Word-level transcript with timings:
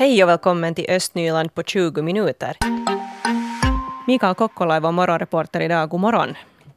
Hej 0.00 0.22
och 0.22 0.28
välkommen 0.28 0.74
till 0.74 0.86
Östnyland 0.88 1.54
på 1.54 1.62
20 1.62 2.02
minuter. 2.02 2.56
Mikael 4.06 4.34
Kokkola 4.34 4.76
är 4.76 4.80
vår 4.80 4.92
morgonreporter 4.92 5.60
idag. 5.60 5.88
God 5.88 6.00
morgon. 6.00 6.28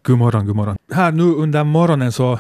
God 0.02 0.18
morgon, 0.18 0.48
god 0.48 0.56
morgon. 0.56 0.78
Här 0.92 1.12
nu 1.12 1.24
under 1.24 1.64
morgonen 1.64 2.12
så 2.12 2.34
eh, 2.34 2.40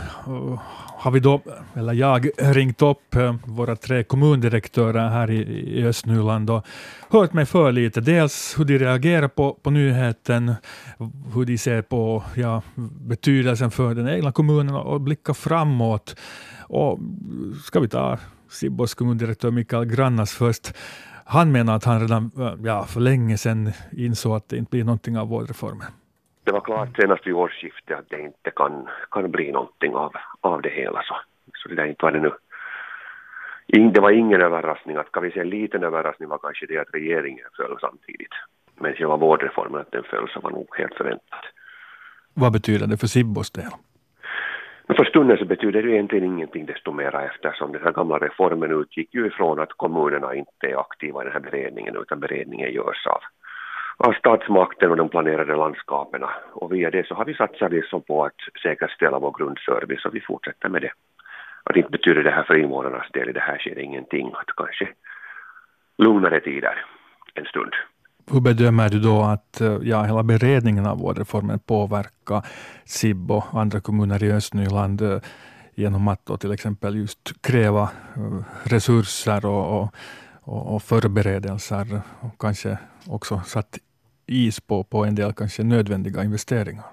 har 0.97 1.11
vi 1.11 1.19
då, 1.19 1.41
eller 1.73 1.93
jag, 1.93 2.29
ringt 2.37 2.81
upp 2.81 3.15
eh, 3.15 3.35
våra 3.45 3.75
tre 3.75 4.03
kommundirektörer 4.03 5.09
här 5.09 5.31
i, 5.31 5.41
i 5.79 5.85
Östnyland 5.85 6.49
och 6.49 6.65
hört 7.09 7.33
mig 7.33 7.45
för 7.45 7.71
lite. 7.71 8.01
Dels 8.01 8.55
hur 8.57 8.65
de 8.65 8.79
reagerar 8.79 9.27
på, 9.27 9.53
på 9.53 9.69
nyheten, 9.69 10.55
hur 11.33 11.45
de 11.45 11.57
ser 11.57 11.81
på 11.81 12.23
ja, 12.35 12.61
betydelsen 13.01 13.71
för 13.71 13.95
den 13.95 14.09
egna 14.09 14.31
kommunen 14.31 14.75
och 14.75 15.01
blickar 15.01 15.33
framåt. 15.33 16.15
Och 16.59 16.99
ska 17.65 17.79
vi 17.79 17.87
ta 17.87 18.17
Sibbos 18.53 18.95
kommundirektör 18.95 19.51
Mikael 19.51 19.85
Grannas 19.85 20.37
först. 20.37 20.65
Han 21.25 21.51
menar 21.51 21.75
att 21.75 21.85
han 21.85 21.99
redan 21.99 22.31
ja, 22.63 22.83
för 22.83 22.99
länge 22.99 23.37
sedan 23.37 23.71
insåg 23.91 24.33
att 24.35 24.49
det 24.49 24.57
inte 24.57 24.69
blir 24.69 24.83
någonting 24.83 25.17
av 25.17 25.27
vårdreformen. 25.27 25.91
Det 26.43 26.51
var 26.51 26.61
klart 26.61 26.89
senast 26.95 27.27
vid 27.27 27.33
årsskiftet 27.33 27.99
att 27.99 28.09
det 28.09 28.21
inte 28.21 28.51
kan, 28.55 28.87
kan 29.11 29.31
bli 29.31 29.51
någonting 29.51 29.93
av, 29.95 30.11
av 30.41 30.61
det 30.61 30.69
hela. 30.69 31.01
Så, 31.03 31.15
så 31.53 31.69
det 31.69 31.75
där 31.75 31.85
inte 31.85 32.05
var 32.05 32.11
det 32.11 32.19
nu. 32.19 32.31
Det 33.91 33.99
var 33.99 34.11
ingen 34.11 34.41
överraskning. 34.41 34.97
Att, 34.97 35.11
kan 35.11 35.23
vi 35.23 35.31
säga 35.31 35.43
en 35.43 35.49
liten 35.49 35.83
överraskning 35.83 36.29
var 36.29 36.37
kanske 36.37 36.65
det 36.65 36.77
att 36.77 36.93
regeringen 36.93 37.47
föll 37.57 37.77
samtidigt. 37.81 38.35
Men 38.75 38.93
själva 38.93 39.17
vårdreformen, 39.17 39.81
att 39.81 39.91
den 39.91 40.03
föll, 40.03 40.29
så 40.33 40.39
var 40.39 40.51
nog 40.51 40.67
helt 40.77 40.93
förväntat. 40.93 41.43
Vad 42.33 42.51
betyder 42.53 42.87
det 42.87 42.97
för 42.97 43.07
Sibbos 43.07 43.51
del? 43.51 43.71
Men 44.87 44.97
för 44.97 45.05
stunden 45.05 45.37
så 45.37 45.45
betyder 45.45 45.83
det 45.83 45.91
egentligen 45.91 46.25
ingenting 46.25 46.65
desto 46.65 46.91
mera 46.91 47.25
eftersom 47.25 47.71
den 47.71 47.83
här 47.83 47.91
gamla 47.91 48.17
reformen 48.17 48.81
utgick 48.81 49.13
ju 49.13 49.27
ifrån 49.27 49.59
att 49.59 49.73
kommunerna 49.73 50.35
inte 50.35 50.67
är 50.67 50.79
aktiva 50.79 51.21
i 51.21 51.23
den 51.23 51.33
här 51.33 51.51
beredningen 51.51 51.97
utan 51.97 52.19
beredningen 52.19 52.71
görs 52.71 53.07
av, 53.07 53.21
av 53.97 54.13
statsmakten 54.13 54.91
och 54.91 54.97
de 54.97 55.09
planerade 55.09 55.55
landskapen. 55.55 56.23
Och 56.53 56.73
via 56.73 56.91
det 56.91 57.07
så 57.07 57.15
har 57.15 57.25
vi 57.25 57.33
satsat 57.33 57.71
liksom 57.71 58.01
på 58.01 58.25
att 58.25 58.39
säkerställa 58.63 59.19
vår 59.19 59.35
grundservice 59.37 60.05
och 60.05 60.15
vi 60.15 60.21
fortsätter 60.21 60.69
med 60.69 60.81
det. 60.81 60.91
Att 61.63 61.75
inte 61.75 61.89
betyder 61.89 62.23
det 62.23 62.31
här 62.31 62.43
för 62.43 62.55
invånarnas 62.55 63.11
del 63.11 63.29
i 63.29 63.33
det 63.33 63.39
här 63.39 63.57
sker 63.57 63.79
ingenting, 63.79 64.31
att 64.33 64.55
kanske 64.55 64.87
lugnare 65.97 66.39
tider 66.39 66.85
en 67.33 67.45
stund. 67.45 67.73
Hur 68.31 68.41
bedömer 68.41 68.89
du 68.89 68.99
då 68.99 69.21
att 69.21 69.61
eh, 69.61 69.77
ja, 69.81 70.03
hela 70.03 70.23
beredningen 70.23 70.85
av 70.85 70.97
vårdreformen 70.99 71.59
påverkar 71.59 72.45
SIB 72.85 73.31
och 73.31 73.43
andra 73.53 73.79
kommuner 73.79 74.23
i 74.23 74.31
Östnyland 74.31 75.01
eh, 75.01 75.19
genom 75.75 76.07
att 76.07 76.25
då 76.25 76.37
till 76.37 76.51
exempel 76.51 76.95
just 76.95 77.41
kräva 77.41 77.83
eh, 78.15 78.43
resurser 78.63 79.45
och, 79.45 79.81
och, 79.81 80.75
och 80.75 80.81
förberedelser 80.81 82.01
och 82.19 82.41
kanske 82.41 82.77
också 83.07 83.39
satt 83.45 83.77
is 84.27 84.61
på, 84.61 84.83
på 84.83 85.05
en 85.05 85.15
del 85.15 85.33
kanske 85.33 85.63
nödvändiga 85.63 86.23
investeringar? 86.23 86.85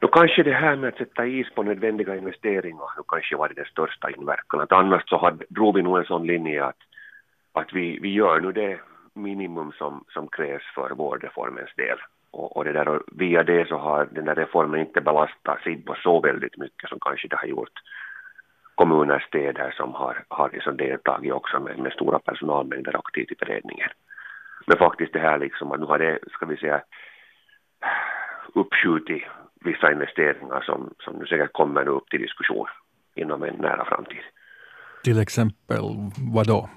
Då 0.00 0.08
kanske 0.08 0.42
det 0.42 0.54
här 0.54 0.76
med 0.76 0.88
att 0.88 0.96
sätta 0.96 1.26
is 1.26 1.50
på 1.54 1.62
nödvändiga 1.62 2.16
investeringar 2.16 2.88
nu 2.96 3.02
kanske 3.08 3.36
var 3.36 3.52
den 3.56 3.64
största 3.64 4.10
inverkan. 4.10 4.60
Att 4.60 4.72
annars 4.72 5.02
så 5.06 5.18
hade, 5.18 5.44
drog 5.48 5.74
vi 5.76 5.82
nog 5.82 5.98
en 5.98 6.04
sån 6.04 6.26
linje 6.26 6.64
att, 6.64 6.76
att 7.52 7.72
vi, 7.72 7.98
vi 7.98 8.12
gör 8.12 8.40
nu 8.40 8.52
det 8.52 8.78
minimum 9.16 9.72
som, 9.72 10.04
som 10.08 10.28
krävs 10.28 10.64
för 10.74 10.90
vårdreformens 10.90 11.74
del. 11.76 11.98
Och, 12.30 12.56
och, 12.56 12.64
det 12.64 12.72
där, 12.72 12.88
och 12.88 13.02
via 13.12 13.42
det 13.42 13.68
så 13.68 13.76
har 13.76 14.08
den 14.10 14.24
där 14.24 14.34
reformen 14.34 14.80
inte 14.80 15.00
belastat 15.00 15.58
SIBO 15.64 15.94
så 15.94 16.20
väldigt 16.20 16.56
mycket 16.56 16.88
som 16.88 16.98
kanske 17.00 17.28
det 17.28 17.36
har 17.36 17.46
gjort 17.46 17.78
kommuner, 18.74 19.24
städer 19.28 19.70
som 19.76 19.94
har, 19.94 20.24
har 20.28 20.50
liksom 20.52 20.76
deltagit 20.76 21.32
också 21.32 21.60
med, 21.60 21.78
med 21.78 21.92
stora 21.92 22.18
personalmängder 22.18 22.96
aktivt 22.96 23.32
i 23.32 23.34
beredningen. 23.34 23.90
Men 24.66 24.78
faktiskt 24.78 25.12
det 25.12 25.18
här 25.18 25.38
liksom 25.38 25.72
att 25.72 25.80
nu 25.80 25.86
har 25.86 25.98
det, 25.98 26.18
ska 26.30 26.46
vi 26.46 26.56
säga, 26.56 26.82
uppskjutit 28.54 29.22
vissa 29.64 29.92
investeringar 29.92 30.60
som, 30.60 30.94
som 30.98 31.14
nu 31.16 31.26
säkert 31.26 31.52
kommer 31.52 31.88
upp 31.88 32.08
till 32.08 32.20
diskussion 32.20 32.66
inom 33.14 33.42
en 33.42 33.54
nära 33.54 33.84
framtid. 33.84 34.24
Till 35.04 35.20
exempel 35.20 35.78
vad 36.34 36.46
då? 36.46 36.68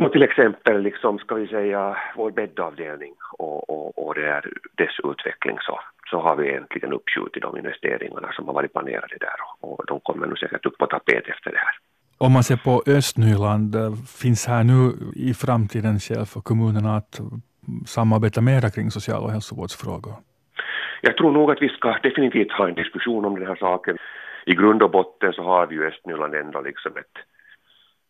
Och 0.00 0.12
till 0.12 0.22
exempel 0.22 0.82
liksom, 0.82 1.18
ska 1.18 1.34
vi 1.34 1.46
säga, 1.46 1.96
vår 2.16 2.30
bäddavdelning 2.30 3.14
och, 3.38 3.70
och, 3.70 4.06
och 4.06 4.14
det 4.14 4.26
är 4.26 4.52
dess 4.74 4.96
utveckling 5.04 5.56
så, 5.60 5.80
så 6.10 6.20
har 6.20 6.36
vi 6.36 6.48
egentligen 6.48 6.92
uppskjutit 6.92 7.42
de 7.42 7.56
investeringarna 7.56 8.32
som 8.32 8.46
har 8.46 8.54
varit 8.54 8.72
planerade 8.72 9.16
där 9.20 9.38
och, 9.60 9.86
de 9.86 10.00
kommer 10.00 10.26
nu 10.26 10.36
säkert 10.36 10.66
upp 10.66 10.78
på 10.78 10.86
tapet 10.86 11.28
efter 11.28 11.50
det 11.50 11.58
här. 11.58 11.74
Om 12.18 12.32
man 12.32 12.42
ser 12.42 12.56
på 12.56 12.82
Östnyland, 12.86 13.76
finns 14.22 14.46
här 14.46 14.64
nu 14.64 14.80
i 15.28 15.34
framtiden 15.34 15.98
skäl 15.98 16.26
för 16.26 16.40
kommunerna 16.40 16.96
att 16.96 17.20
samarbeta 17.86 18.40
mera 18.40 18.70
kring 18.70 18.90
social 18.90 19.22
och 19.24 19.30
hälsovårdsfrågor? 19.30 20.14
Jag 21.00 21.16
tror 21.16 21.32
nog 21.32 21.50
att 21.50 21.62
vi 21.62 21.68
ska 21.68 21.98
definitivt 22.02 22.52
ha 22.52 22.68
en 22.68 22.74
diskussion 22.74 23.24
om 23.24 23.34
den 23.34 23.46
här 23.46 23.56
saken. 23.56 23.96
I 24.46 24.54
grund 24.54 24.82
och 24.82 24.90
botten 24.90 25.32
så 25.32 25.42
har 25.42 25.66
vi 25.66 25.74
ju 25.74 25.86
Östnyland 25.86 26.34
ändå 26.34 26.60
liksom 26.60 26.92
ett 26.96 27.16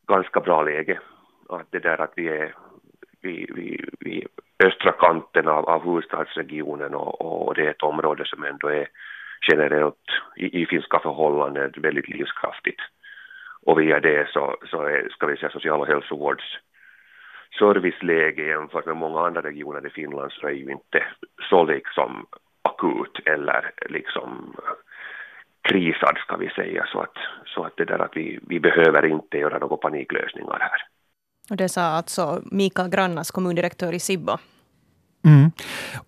ganska 0.09 0.41
bra 0.41 0.63
läge 0.63 0.99
att 1.57 1.67
det 1.71 1.79
där 1.79 2.01
att 2.01 2.13
vi 2.17 2.29
är 2.29 2.55
vid, 3.23 3.55
vid, 3.55 3.91
vid 4.01 4.27
östra 4.65 4.93
kanten 4.93 5.49
av, 5.49 5.69
av 5.69 5.85
huvudstadsregionen 5.85 6.95
och, 6.95 7.47
och 7.47 7.55
det 7.55 7.67
är 7.67 7.71
ett 7.71 7.83
område 7.83 8.25
som 8.27 8.45
ändå 8.45 8.69
är 8.69 8.89
generellt 9.49 10.07
i, 10.37 10.63
i 10.63 10.67
finska 10.67 10.99
förhållanden 10.99 11.73
väldigt 11.77 12.09
livskraftigt. 12.09 12.81
Och 13.63 13.81
via 13.81 14.01
det 14.01 14.29
så, 14.29 14.57
så 14.71 14.83
är, 14.83 15.09
ska 15.11 15.27
vi 15.27 15.37
säga, 15.37 15.51
social 15.51 15.81
och 15.81 15.87
hälsovårds 15.87 16.59
serviceläge 17.59 18.43
jämfört 18.43 18.87
med 18.87 18.97
många 18.97 19.21
andra 19.27 19.43
regioner 19.43 19.87
i 19.87 19.91
Finland 19.91 20.33
så 20.33 20.47
är 20.47 20.53
ju 20.53 20.71
inte 20.71 21.05
så 21.51 21.65
liksom 21.65 22.27
akut 22.63 23.21
eller 23.25 23.71
liksom 23.89 24.57
krisad 25.63 26.19
ska 26.19 26.37
vi 26.37 26.51
säga 26.51 26.87
så 26.87 27.01
att, 27.01 27.17
så 27.47 27.65
att 27.65 27.77
det 27.77 27.85
där 27.85 27.99
att 27.99 28.17
vi, 28.17 28.39
vi 28.49 28.61
behöver 28.61 29.07
inte 29.07 29.39
göra 29.39 29.59
några 29.59 29.77
paniklösningar 29.77 30.59
här. 30.61 30.87
Och 31.51 31.57
det 31.57 31.69
sa 31.69 31.83
alltså 31.83 32.43
Mikael 32.51 32.89
Grannas, 32.89 33.31
kommundirektör 33.31 33.93
i 33.93 34.01
Sibbo. 34.01 34.39
Mm. 35.25 35.51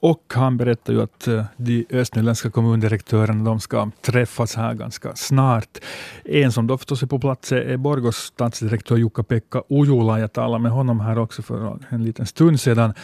Och 0.01 0.33
han 0.35 0.57
berättar 0.57 0.93
ju 0.93 1.03
att 1.03 1.29
eh, 1.29 1.45
de 1.57 1.87
östnyländska 1.91 2.51
kommundirektörerna 2.51 3.45
de 3.45 3.61
ska 3.61 3.91
träffas 4.01 4.57
här 4.57 4.75
ganska 4.75 5.17
snart. 5.17 5.79
En 6.25 6.53
som 6.53 6.67
då 6.67 6.79
förstås 6.79 7.03
är 7.03 7.07
på 7.07 7.19
plats 7.19 7.53
är 7.53 7.77
Borgos 7.77 8.17
stadsdirektör 8.17 8.97
Jukka-Pekka 8.97 9.63
Ujula. 9.69 10.21
Jag 10.21 10.33
talade 10.33 10.63
med 10.63 10.73
honom 10.73 11.01
här 11.01 11.19
också 11.19 11.43
för 11.43 11.79
en 11.89 12.05
liten 12.05 12.27
stund 12.27 12.61
sedan. 12.61 12.95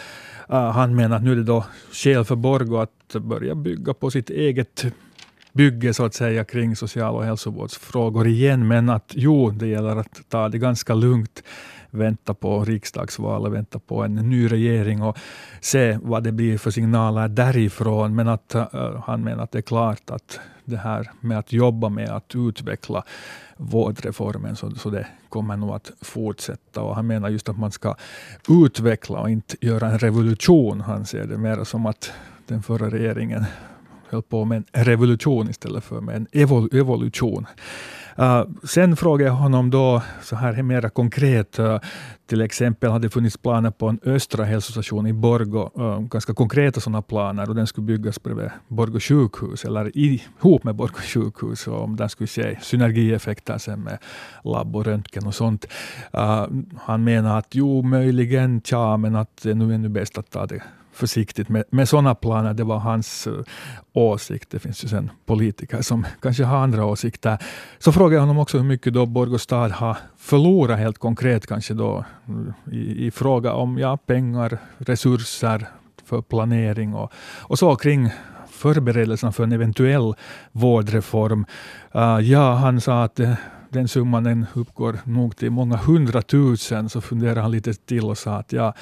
Eh, 0.49 0.71
han 0.71 0.97
menar 0.97 1.17
att 1.17 1.23
nu 1.23 1.33
är 1.33 1.37
det 1.37 1.45
då 1.45 1.65
skäl 1.93 2.25
för 2.25 2.37
Borgo 2.37 2.77
att 2.77 3.23
börja 3.23 3.55
bygga 3.55 3.95
på 3.95 4.11
sitt 4.11 4.31
eget 4.31 4.85
bygge 5.53 5.95
så 5.95 6.05
att 6.05 6.15
säga 6.15 6.45
kring 6.45 6.77
social 6.77 7.15
och 7.15 7.25
hälsovårdsfrågor 7.25 8.27
igen, 8.27 8.69
men 8.69 8.91
att 8.91 9.13
jo, 9.15 9.51
det 9.51 9.67
gäller 9.67 9.97
att 9.97 10.21
ta 10.29 10.49
det 10.49 10.59
ganska 10.59 10.95
lugnt 10.95 11.43
vänta 11.91 12.35
på 12.35 12.65
riksdagsvalet, 12.65 13.53
vänta 13.53 13.79
på 13.79 14.03
en 14.03 14.15
ny 14.15 14.49
regering 14.49 15.03
och 15.03 15.19
se 15.61 15.99
vad 16.03 16.23
det 16.23 16.33
blir 16.33 16.59
för 16.59 16.71
signaler 16.71 17.29
därifrån. 17.29 18.15
Men 18.15 18.29
att 18.29 18.55
uh, 18.55 19.03
han 19.07 19.25
menar 19.25 19.45
att 19.45 19.53
det 19.53 19.59
är 19.59 19.63
klart 19.63 20.11
att 20.11 20.41
det 20.65 20.77
här 20.77 21.11
med 21.21 21.39
att 21.39 21.53
jobba 21.53 21.89
med 21.89 22.11
att 22.11 22.35
utveckla 22.35 23.05
vårdreformen, 23.57 24.57
så, 24.57 24.71
så 24.71 24.91
det 24.91 25.07
kommer 25.29 25.57
nog 25.57 25.71
att 25.71 25.93
fortsätta. 26.01 26.83
Och 26.83 26.95
han 26.95 27.07
menar 27.07 27.29
just 27.29 27.49
att 27.49 27.59
man 27.59 27.73
ska 27.73 27.95
utveckla 28.49 29.21
och 29.21 29.31
inte 29.31 29.57
göra 29.61 29.91
en 29.91 29.99
revolution. 29.99 30.81
Han 30.81 31.07
ser 31.07 31.25
det 31.25 31.39
mer 31.39 31.65
som 31.65 31.87
att 31.87 32.13
den 32.47 32.63
förra 32.63 32.91
regeringen 32.91 33.45
höll 34.09 34.23
på 34.23 34.45
med 34.45 34.65
en 34.73 34.85
revolution 34.85 35.51
istället 35.51 35.85
för 35.85 36.01
med 36.01 36.17
en 36.17 36.27
evol 36.33 36.69
evolution. 36.73 37.47
Uh, 38.21 38.45
sen 38.65 38.97
frågade 38.97 39.31
jag 39.31 39.35
honom 39.35 39.71
då, 39.71 40.03
så 40.23 40.37
här 40.37 40.63
mera 40.63 40.91
konkret, 40.91 41.59
uh, 41.59 41.79
till 42.27 42.41
exempel 42.41 42.91
hade 42.91 43.07
det 43.07 43.11
funnits 43.11 43.37
planer 43.37 43.71
på 43.71 43.89
en 43.89 44.01
östra 44.05 44.45
hälsostation 44.45 45.07
i 45.07 45.13
Borgo, 45.13 45.71
uh, 45.79 45.85
eh, 45.85 46.01
ganska 46.01 46.35
konkreta 46.35 46.81
sådana 46.81 47.03
planer, 47.03 47.49
och 47.49 47.55
den 47.55 47.67
skulle 47.67 47.87
byggas 47.87 48.23
bredvid 48.23 48.51
Borgo 48.69 49.01
sjukhus, 49.01 49.65
eller 49.65 49.99
ihop 49.99 50.65
med 50.65 50.75
Borgo 50.75 50.99
sjukhus, 50.99 51.67
och 51.67 51.83
om 51.83 51.97
den 51.97 52.09
skulle 52.09 52.29
se 52.29 52.59
synergieffekter 52.63 53.59
sen 53.59 53.81
med 53.81 53.99
labb 54.45 54.77
och 54.77 54.85
röntgen 54.85 55.27
och 55.27 55.35
sånt. 55.35 55.67
han 56.77 57.05
menar 57.05 57.39
att 57.39 57.55
jo, 57.55 57.83
möjligen, 57.83 58.61
tja, 58.61 58.97
men 58.97 59.17
att 59.17 59.43
det 59.43 59.51
är 59.51 59.55
nu 59.55 59.89
bäst 59.89 60.19
att 60.19 60.31
ta 60.31 60.47
det 60.47 60.63
försiktigt 60.99 61.49
med, 61.49 61.65
med 61.71 61.89
sådana 61.89 62.15
planer. 62.15 62.55
Det 62.55 62.65
var 62.65 62.79
hans 62.79 63.27
uh, 63.27 63.43
åsikt. 63.93 64.51
Det 64.51 64.59
finns 64.59 64.85
ju 64.85 64.89
sen 64.89 65.11
politiker 65.27 65.83
som 65.83 66.07
kanske 66.23 66.45
har 66.45 66.59
andra 66.59 66.85
åsikter. 66.85 67.39
Så 67.79 67.93
frågade 67.93 68.15
jag 68.15 68.21
honom 68.21 68.39
också 68.39 68.59
hur 68.59 68.65
mycket 68.65 68.95
då 68.95 69.07
Borgostad 69.07 69.69
har 69.69 69.97
förlorat 70.17 70.79
helt 70.79 70.99
konkret 70.99 71.47
kanske 71.47 71.75
då 71.75 72.05
mm, 72.29 72.53
i, 72.73 73.07
i 73.07 73.11
fråga 73.11 73.53
om 73.53 73.79
ja, 73.79 73.97
pengar, 73.97 74.59
resurser 74.79 75.69
för 76.05 76.23
planering 76.23 76.95
och, 76.95 77.13
och 77.41 77.59
så 77.59 77.77
kring 77.77 78.11
förberedelserna 78.51 79.33
för 79.33 79.45
en 79.45 79.53
eventuell 79.53 80.15
vårdreform. 80.53 81.47
Uh, 81.95 82.21
ja, 82.21 82.55
han 82.55 82.81
sa 82.81 83.05
att 83.05 83.21
eh, 83.21 83.35
den 83.69 83.89
summan 83.89 84.25
den 84.25 84.47
uppgår 84.55 84.99
nog 85.05 85.37
till 85.37 85.51
många 85.51 85.77
hundratusen, 85.77 86.89
så 86.89 87.01
funderade 87.01 87.41
han 87.41 87.51
lite 87.51 87.73
till 87.75 88.05
och 88.05 88.19
sa 88.19 88.35
att 88.35 88.53
ja, 88.53 88.73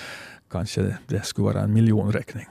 kanske 0.50 0.96
det 1.06 1.24
skulle 1.24 1.44
vara 1.44 1.60
en 1.60 1.72
miljonräkning. 1.72 2.46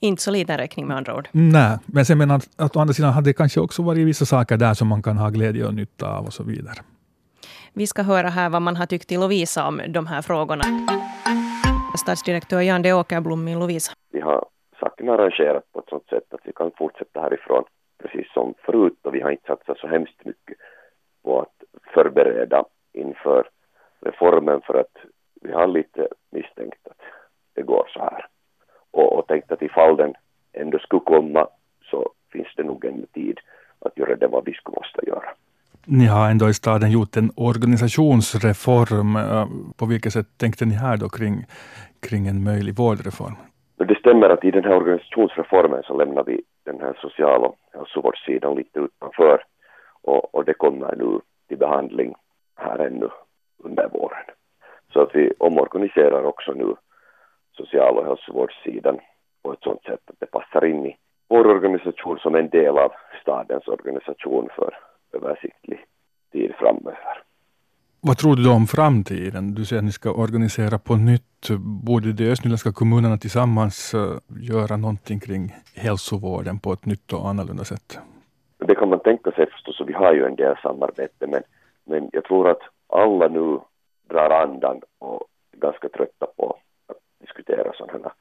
Inte 0.00 0.22
så 0.22 0.30
liten 0.30 0.58
räkning 0.58 0.86
med 0.86 0.96
andra 0.96 1.16
ord. 1.16 1.28
Nej, 1.32 1.78
men 1.86 2.04
sen 2.04 2.18
menar 2.18 2.36
att, 2.36 2.48
att 2.56 2.76
å 2.76 2.80
andra 2.80 2.94
sidan 2.94 3.12
hade 3.12 3.30
det 3.30 3.34
kanske 3.34 3.60
också 3.60 3.82
varit 3.82 4.06
vissa 4.06 4.24
saker 4.24 4.56
där 4.56 4.74
som 4.74 4.88
man 4.88 5.02
kan 5.02 5.16
ha 5.16 5.30
glädje 5.30 5.66
och 5.66 5.74
nytta 5.74 6.16
av 6.16 6.26
och 6.26 6.32
så 6.32 6.42
vidare. 6.42 6.78
Vi 7.72 7.86
ska 7.86 8.02
höra 8.02 8.28
här 8.28 8.50
vad 8.50 8.62
man 8.62 8.76
har 8.76 8.86
tyckt 8.86 9.08
till 9.08 9.20
Lovisa 9.20 9.66
om 9.66 9.80
de 9.88 10.06
här 10.06 10.22
frågorna. 10.22 10.62
Stadsdirektör 11.98 12.60
Jan 12.60 12.82
de 12.82 12.92
Åkerblom 12.92 13.48
i 13.48 13.54
Lovisa. 13.54 13.92
Vi 14.12 14.20
har 14.20 14.44
saken 14.80 15.08
arrangerat 15.08 15.72
på 15.72 15.78
ett 15.78 15.88
sådant 15.88 16.08
sätt 16.08 16.34
att 16.34 16.40
vi 16.44 16.52
kan 16.52 16.70
fortsätta 16.78 17.20
härifrån 17.20 17.64
precis 18.02 18.32
som 18.32 18.54
förut 18.64 18.98
och 19.02 19.14
vi 19.14 19.20
har 19.20 19.30
inte 19.30 19.46
satsat 19.46 19.78
så 19.78 19.86
hemskt 19.86 20.24
mycket 20.24 20.56
på 21.24 21.40
att 21.40 21.61
förbereda 21.94 22.64
inför 22.92 23.48
reformen 24.00 24.60
för 24.60 24.80
att 24.80 24.96
vi 25.40 25.52
har 25.52 25.66
lite 25.66 26.08
misstänkt 26.30 26.86
att 26.90 27.00
det 27.54 27.62
går 27.62 27.88
så 27.94 28.00
här. 28.00 28.26
Och, 28.90 29.18
och 29.18 29.26
tänkt 29.26 29.52
att 29.52 29.62
ifall 29.62 29.96
den 29.96 30.14
ändå 30.52 30.78
skulle 30.78 31.02
komma 31.02 31.48
så 31.90 32.12
finns 32.32 32.48
det 32.56 32.62
nog 32.62 32.84
en 32.84 33.06
tid 33.06 33.40
att 33.78 33.98
göra 33.98 34.16
det 34.16 34.26
vad 34.26 34.44
vi 34.44 34.52
skulle 34.52 34.76
måste 34.76 35.06
göra. 35.06 35.28
Ni 35.86 36.06
har 36.06 36.30
ändå 36.30 36.48
i 36.48 36.54
staden 36.54 36.90
gjort 36.90 37.16
en 37.16 37.30
organisationsreform. 37.36 39.18
På 39.76 39.86
vilket 39.86 40.12
sätt 40.12 40.26
tänkte 40.36 40.64
ni 40.64 40.74
här 40.74 40.96
då 40.96 41.08
kring, 41.08 41.44
kring 42.00 42.26
en 42.26 42.44
möjlig 42.44 42.74
vårdreform? 42.76 43.36
Det 43.76 43.98
stämmer 43.98 44.28
att 44.28 44.44
i 44.44 44.50
den 44.50 44.64
här 44.64 44.74
organisationsreformen 44.74 45.82
så 45.82 45.98
lämnar 45.98 46.24
vi 46.24 46.42
den 46.64 46.80
här 46.80 46.98
social 47.00 47.44
och 47.44 47.56
hälsovårdssidan 47.72 48.54
lite 48.54 48.78
utanför 48.80 49.44
och, 50.02 50.34
och 50.34 50.44
det 50.44 50.54
kommer 50.54 50.96
nu 50.96 51.20
till 51.48 51.58
behandling 51.58 52.14
här 52.56 52.78
ännu 52.78 53.08
under 53.58 53.88
våren. 53.88 54.24
Så 54.92 55.02
att 55.02 55.14
vi 55.14 55.32
omorganiserar 55.38 56.24
också 56.24 56.52
nu 56.52 56.74
social 57.56 57.98
och 57.98 58.06
hälsovårdssidan 58.06 58.98
på 59.42 59.52
ett 59.52 59.62
sådant 59.62 59.84
sätt 59.84 60.00
att 60.06 60.20
det 60.20 60.26
passar 60.26 60.64
in 60.64 60.86
i 60.86 60.96
vår 61.28 61.46
organisation 61.46 62.18
som 62.18 62.34
en 62.34 62.48
del 62.48 62.78
av 62.78 62.92
stadens 63.22 63.68
organisation 63.68 64.48
för 64.56 64.74
översiktlig 65.12 65.84
tid 66.32 66.52
framöver. 66.58 67.22
Vad 68.00 68.18
tror 68.18 68.36
du 68.36 68.50
om 68.50 68.66
framtiden? 68.66 69.54
Du 69.54 69.64
säger 69.64 69.80
att 69.80 69.84
ni 69.84 69.92
ska 69.92 70.12
organisera 70.12 70.78
på 70.78 70.96
nytt. 70.96 71.48
Borde 71.84 72.12
de 72.12 72.30
östnyländska 72.30 72.72
kommunerna 72.72 73.18
tillsammans 73.18 73.94
eh, 73.94 74.18
göra 74.40 74.76
någonting 74.76 75.20
kring 75.20 75.54
hälsovården 75.74 76.58
på 76.58 76.72
ett 76.72 76.86
nytt 76.86 77.12
och 77.12 77.28
annorlunda 77.28 77.64
sätt? 77.64 77.98
Det 78.66 78.74
kan 78.74 78.88
man 78.88 79.00
tänka 79.00 79.30
sig 79.30 79.50
förstås, 79.50 79.80
och 79.80 79.88
vi 79.88 79.92
har 79.92 80.12
ju 80.12 80.24
en 80.24 80.36
del 80.36 80.56
samarbete, 80.62 81.26
men, 81.26 81.42
men 81.84 82.10
jag 82.12 82.24
tror 82.24 82.50
att 82.50 82.62
alla 82.88 83.28
nu 83.28 83.58
drar 84.08 84.30
andan 84.30 84.80
och 84.98 85.26
är 85.52 85.58
ganska 85.58 85.88
trötta 85.88 86.26
på 86.36 86.56
att 86.86 86.96
diskutera 87.20 87.72
sådana 87.72 88.02
här 88.02 88.12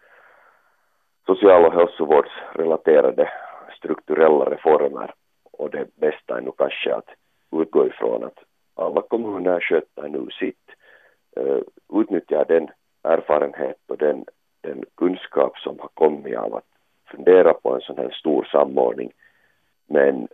social 1.26 1.66
och 1.66 1.74
hälsovårdsrelaterade 1.74 3.30
strukturella 3.78 4.46
reformer. 4.46 5.14
Och 5.52 5.70
det 5.70 5.96
bästa 5.96 6.38
är 6.38 6.42
nog 6.42 6.58
kanske 6.58 6.96
att 6.96 7.10
utgå 7.52 7.88
ifrån 7.88 8.24
att 8.24 8.40
alla 8.76 9.02
kommuner 9.02 9.60
sköter 9.60 10.08
nu 10.08 10.28
sitt, 10.40 10.70
uh, 11.40 11.62
utnyttjar 12.02 12.46
den 12.46 12.70
erfarenhet 13.04 13.78
och 13.88 13.98
den, 13.98 14.26
den 14.62 14.84
kunskap 14.98 15.58
som 15.58 15.80
har 15.80 15.90
kommit 15.94 16.38
av 16.38 16.56
att 16.56 16.68
fundera 17.12 17.54
på 17.54 17.76
en 17.76 17.82
sån 17.82 17.98
här 17.98 18.10
stor 18.10 18.48
samordning 18.52 19.12
men 19.92 20.28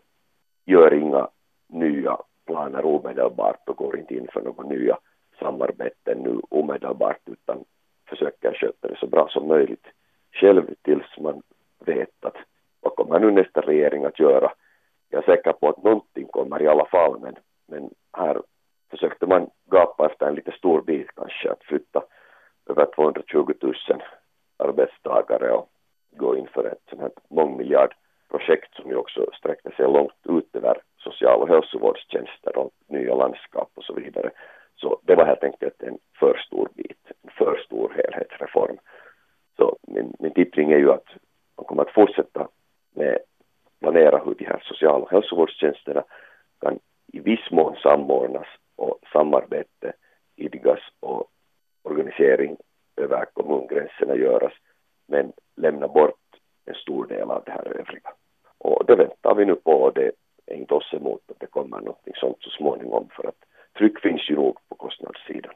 gör 0.66 0.94
inga 0.94 1.28
nya 1.68 2.18
planer 2.46 2.86
omedelbart 2.86 3.70
och 3.70 3.78
går 3.78 4.00
inte 4.00 4.16
in 4.16 4.28
för 4.34 4.42
några 4.42 4.64
nya 4.64 4.98
samarbeten 5.40 6.18
nu 6.18 6.42
omedelbart 6.50 7.22
utan 7.26 7.64
försöker 8.10 8.54
sköta 8.54 8.88
det 8.88 8.98
så 9.00 9.08
bra 9.08 9.28
som 9.30 9.48
möjligt 9.48 9.86
själv 10.32 10.74
tills 10.82 11.18
man 11.20 11.42
vet 11.80 12.26
att 12.26 12.36
vad 12.82 12.96
kommer 12.96 13.20
nu 13.20 13.32
nästa 13.32 13.62
regering 13.62 14.06
att 14.06 14.20
göra 14.20 14.52
jag 15.10 15.24
är 15.24 15.36
säker 15.36 15.54
på 15.54 15.70
att 15.70 15.84
någonting 15.84 16.28
kommer 16.28 16.62
i 16.62 16.68
alla 16.68 16.86
fall 16.86 17.20
men, 17.20 17.36
men 17.68 17.90
här 18.14 18.42
försökte 18.90 19.26
man 19.26 19.50
gapa 19.66 20.06
efter 20.06 20.26
en 20.26 20.36
lite 20.36 20.52
stor 20.52 20.82
bit 20.82 21.08
kanske 21.16 21.52
att 21.52 21.64
flytta 21.64 22.04
över 22.70 22.86
220 22.96 23.54
000 23.62 23.74
arbetstagare 24.58 25.52
och 25.52 25.70
gå 26.12 26.38
in 26.38 26.48
för 26.48 26.64
ett 26.64 26.82
sånt 26.90 27.02
här 27.02 27.12
mångmiljard 27.30 27.96
projekt 28.30 28.76
som 28.76 28.90
ju 28.90 28.96
också 28.96 29.26
sträckte 29.34 29.72
sig 29.72 29.86
långt 29.86 30.14
ut 30.30 30.56
över 30.56 30.82
social 30.98 31.42
och 31.42 31.48
hälsovårdstjänster 31.48 32.58
och 32.58 32.72
nya 32.88 33.16
landskap 33.16 33.72
och 33.74 33.84
så 33.84 33.94
vidare. 33.94 34.30
Så 34.76 35.00
det 35.04 35.16
var 35.16 35.26
helt 35.26 35.44
enkelt 35.44 35.82
en 35.82 35.98
för 36.20 36.38
stor 36.38 36.70
bit, 36.76 37.12
en 37.24 37.30
för 37.30 37.58
stor 37.66 37.94
helhetsreform. 37.96 38.78
Så 39.58 39.78
min, 39.82 40.14
min 40.20 40.34
tippning 40.34 40.72
är 40.72 40.78
ju 40.78 40.92
att 40.92 41.08
man 41.58 41.66
kommer 41.66 41.82
att 41.82 41.94
fortsätta 41.94 42.48
med 42.96 43.18
planera 43.80 44.24
hur 44.26 44.36
de 44.36 44.46
här 44.46 44.64
social 44.66 45.02
och 45.02 45.12
hälsovårdstjänsterna 45.12 46.04
kan 46.60 46.80
i 47.14 47.20
viss 47.20 47.52
mån 47.52 47.76
samordnas 47.76 48.48
och 48.76 49.00
samarbete 49.14 49.94
idgas 50.36 50.80
och 51.00 51.28
organisering 51.84 52.58
över 52.96 53.26
kommungränserna 53.34 54.16
göras 54.16 54.54
men 55.06 55.34
lämna 55.56 55.88
bort 55.88 56.20
en 56.66 56.76
stor 56.76 57.08
del 57.08 57.32
av 57.32 57.44
det 57.46 57.52
här 57.52 57.68
övriga. 57.80 58.14
Och 58.68 58.86
det 58.86 58.96
väntar 58.96 59.36
vi 59.36 59.46
nu 59.46 59.56
på 59.56 59.72
och 59.72 59.94
det 59.94 60.12
är 60.46 60.56
inte 60.56 60.74
oss 60.74 60.94
emot 60.94 61.22
att 61.32 61.40
det 61.40 61.46
kommer 61.46 61.82
något 61.82 62.02
sånt 62.16 62.38
så 62.40 62.50
småningom 62.50 63.08
för 63.16 63.28
att 63.28 63.36
tryck 63.78 64.00
finns 64.00 64.30
ju 64.30 64.36
nog 64.36 64.58
på 64.70 64.76
kostnadssidan. 64.76 65.54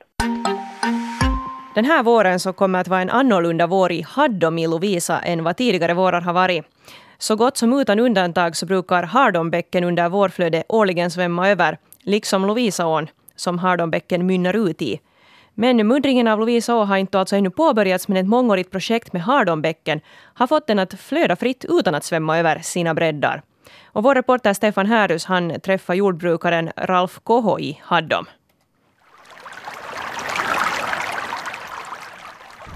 Den 1.76 1.86
här 1.86 2.04
våren 2.04 2.40
så 2.40 2.54
kommer 2.54 2.80
att 2.80 2.88
vara 2.88 3.02
en 3.02 3.10
annorlunda 3.10 3.68
vår 3.68 3.92
i 3.92 4.02
Haddom 4.02 4.58
i 4.58 4.68
Lovisa 4.68 5.20
än 5.20 5.44
vad 5.44 5.58
tidigare 5.58 5.94
vårar 5.94 6.22
har 6.22 6.34
varit. 6.34 6.66
Så 7.18 7.36
gott 7.36 7.58
som 7.58 7.80
utan 7.80 8.00
undantag 8.00 8.56
så 8.56 8.66
brukar 8.66 9.04
Hardombäcken 9.04 9.84
under 9.84 10.10
vårflödet 10.10 10.66
årligen 10.70 11.12
svämma 11.12 11.50
över, 11.50 11.78
liksom 12.04 12.46
Lovisaån, 12.46 13.08
som 13.36 13.60
Hardombäcken 13.60 14.26
mynnar 14.26 14.70
ut 14.70 14.82
i. 14.82 15.00
Men 15.62 15.88
muddringen 15.88 16.28
av 16.28 16.40
Lovisaå 16.40 16.84
har 16.84 16.98
inte 16.98 17.20
alltså 17.20 17.36
ännu 17.36 17.50
påbörjats, 17.50 18.08
men 18.08 18.18
ett 18.18 18.28
mångårigt 18.28 18.72
projekt 18.72 19.14
med 19.14 19.22
Hardonbäcken 19.22 20.02
har 20.34 20.48
fått 20.48 20.68
den 20.68 20.80
att 20.80 20.94
flöda 20.94 21.36
fritt 21.36 21.66
utan 21.70 21.96
att 21.96 22.04
svämma 22.04 22.40
över 22.40 22.60
sina 22.60 22.94
breddar. 22.94 23.42
Och 23.86 24.04
vår 24.04 24.16
reporter 24.16 24.54
Stefan 24.54 24.86
Härus 24.86 25.26
han 25.26 25.60
träffar 25.60 25.94
jordbrukaren 25.94 26.72
Ralf 26.78 27.20
Koho 27.24 27.60
i 27.60 27.82
Haddom. 27.84 28.26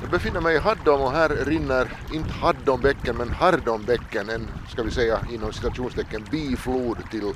Jag 0.01 0.11
befinner 0.11 0.41
mig 0.41 0.55
i 0.55 0.59
Haddom 0.59 1.01
och 1.01 1.11
här 1.11 1.29
rinner 1.29 1.87
inte 2.13 2.31
Haddombäcken 2.31 3.17
men 3.17 3.29
Hardonbäcken. 3.29 4.29
en 4.29 4.47
ska 4.69 4.83
vi 4.83 4.91
säga 4.91 5.19
inom 5.33 5.53
citationstecken 5.53 6.25
biflod 6.31 6.97
till 7.11 7.33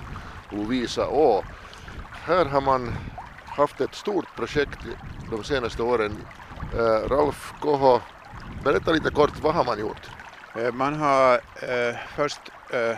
Lovisa 0.52 1.08
å. 1.08 1.44
Här 2.26 2.46
har 2.46 2.62
man 2.62 2.92
haft 3.56 3.82
ett 3.82 3.96
stort 3.96 4.36
projekt 4.36 4.78
de 5.30 5.44
senaste 5.44 5.84
åren. 5.84 6.22
Eh, 6.74 7.08
Ralf 7.10 7.54
Koho, 7.60 8.02
berätta 8.64 8.92
lite 8.92 9.10
kort, 9.10 9.42
vad 9.42 9.54
har 9.56 9.64
man 9.64 9.80
gjort? 9.80 10.10
Eh, 10.54 10.72
man 10.72 10.94
har 10.94 11.34
eh, 11.56 11.96
först, 12.16 12.42
eh, 12.70 12.98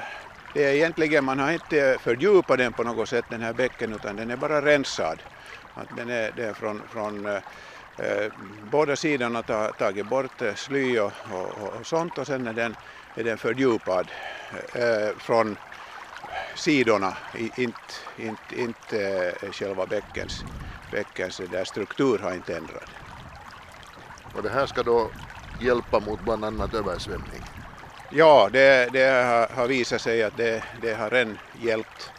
det 0.53 0.63
är 0.63 0.73
egentligen, 0.73 1.25
man 1.25 1.39
har 1.39 1.51
inte 1.51 1.97
fördjupat 1.99 2.57
den 2.57 2.73
på 2.73 2.83
något 2.83 3.09
sätt 3.09 3.25
den 3.27 3.41
här 3.41 3.53
bäcken 3.53 3.93
utan 3.93 4.15
den 4.15 4.31
är 4.31 4.37
bara 4.37 4.61
rensad. 4.65 5.23
Att 5.73 5.87
den 5.89 6.09
är, 6.09 6.31
det 6.31 6.45
är 6.45 6.53
från, 6.53 6.87
från 6.87 7.27
Eh, 7.97 8.31
båda 8.71 8.95
sidorna 8.95 9.43
ta, 9.43 9.73
tagit 9.73 10.05
bort 10.05 10.41
sly 10.55 10.99
och, 10.99 11.13
och, 11.31 11.73
och, 11.79 11.87
sånt 11.87 12.17
och 12.17 12.27
sen 12.27 12.47
är 12.47 12.53
den, 12.53 12.75
är 13.15 13.23
den 13.23 13.37
fördjupad 13.37 14.11
eh, 14.73 15.17
från 15.17 15.57
sidorna, 16.55 17.17
inte, 17.33 17.93
inte, 18.15 18.61
inte 18.61 19.35
själva 19.51 19.85
bäckens, 19.85 20.45
bäckens 20.91 21.37
där 21.37 21.65
struktur 21.65 22.17
har 22.19 22.33
inte 22.33 22.57
ändrat. 22.57 22.89
Och 24.31 24.43
det 24.43 24.49
här 24.49 24.65
ska 24.65 24.83
då 24.83 25.11
hjälpa 25.57 25.99
mot 25.99 26.19
bland 26.19 26.45
annat 26.45 26.73
översvämning? 26.73 27.43
Ja, 28.09 28.49
det, 28.53 28.89
det 28.93 29.05
har, 29.55 29.67
visat 29.67 30.01
sig 30.01 30.23
att 30.23 30.37
det, 30.37 30.63
det 30.81 30.93
har 30.93 31.09
redan 31.09 31.37
hjälpt 31.53 32.13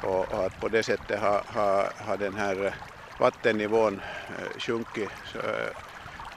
och, 0.00 0.32
och, 0.32 0.46
att 0.46 0.60
på 0.60 0.68
det 0.68 0.82
sättet 0.82 1.20
har, 1.20 1.42
har, 1.46 1.92
har 1.96 2.16
den 2.16 2.36
här 2.36 2.74
vattennivån 3.16 4.02
eh, 4.38 4.58
sjunkit 4.58 5.10
eh, 5.34 5.70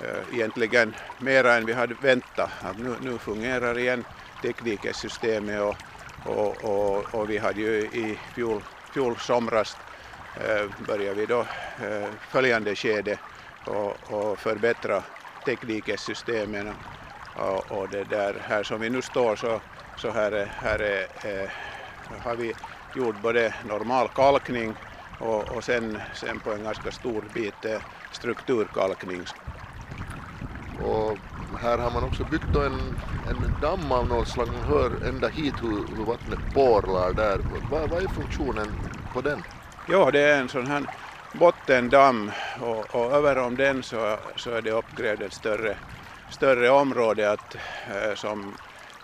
eh, 0.07 0.23
egentligen 0.29 0.95
mera 1.17 1.55
än 1.55 1.65
vi 1.65 1.73
hade 1.73 1.95
väntat. 1.95 2.49
Nu, 2.75 2.97
nu 2.99 3.19
fungerar 3.19 3.77
igen 3.77 4.05
teknikersystemet 4.41 5.61
och, 5.61 5.77
och, 6.23 6.63
och, 6.63 7.15
och, 7.15 7.29
vi 7.29 7.37
hade 7.37 7.61
ju 7.61 7.75
i 7.81 8.19
fjol, 8.33 8.63
fjol 8.91 9.17
somras 9.17 9.77
eh, 10.35 10.69
började 10.87 11.15
vi 11.15 11.25
då 11.25 11.39
eh, 11.39 12.09
följande 12.19 12.75
skede 12.75 13.19
och, 13.65 14.11
och 14.11 14.39
förbättra 14.39 15.03
tekniksystemen 15.45 16.75
och, 17.33 17.71
och 17.71 17.89
det 17.89 18.03
där 18.03 18.33
här 18.47 18.63
som 18.63 18.81
vi 18.81 18.89
nu 18.89 19.01
står 19.01 19.35
så, 19.35 19.61
så 19.95 20.11
här, 20.11 20.31
här 20.61 20.79
är, 20.79 21.53
har 22.23 22.35
vi 22.35 22.53
gjort 22.93 23.15
både 23.15 23.55
normal 23.65 24.07
kalkning 24.07 24.75
och, 25.17 25.51
och 25.51 25.63
sen, 25.63 26.01
sen 26.13 26.39
på 26.39 26.53
en 26.53 26.63
ganska 26.63 26.91
stor 26.91 27.21
bit 27.21 27.65
strukturkalkning. 28.11 29.25
Och 30.79 31.19
här 31.62 31.77
har 31.77 31.91
man 31.91 32.03
också 32.03 32.24
byggt 32.24 32.56
en, 32.56 32.98
en 33.30 33.60
damm 33.60 33.91
av 33.91 34.08
något 34.08 34.27
slag, 34.27 34.51
man 34.51 34.65
hör 34.65 35.08
ända 35.08 35.27
hit 35.27 35.63
hur, 35.63 35.96
hur 35.96 36.06
vattnet 36.06 36.39
porlar 36.53 37.13
där. 37.13 37.41
Vad, 37.70 37.89
vad 37.89 38.03
är 38.03 38.08
funktionen 38.08 38.75
på 39.13 39.22
den? 39.22 39.44
Ja, 39.86 40.12
det 40.12 40.20
är 40.20 40.39
en 40.41 40.50
sån 40.50 40.68
här 40.68 40.88
bottendamm 41.32 42.32
och, 42.60 42.96
och 42.96 43.15
över 43.15 43.38
om 43.38 43.58
den 43.58 43.84
så, 43.84 44.20
så 44.36 44.51
är 44.51 44.62
det 44.62 44.72
uppgrävt 44.72 45.22
ett 45.22 45.34
större, 45.34 45.77
större 46.30 46.70
område 46.70 47.32
att, 47.32 47.56
eh, 47.88 48.15
som 48.15 48.58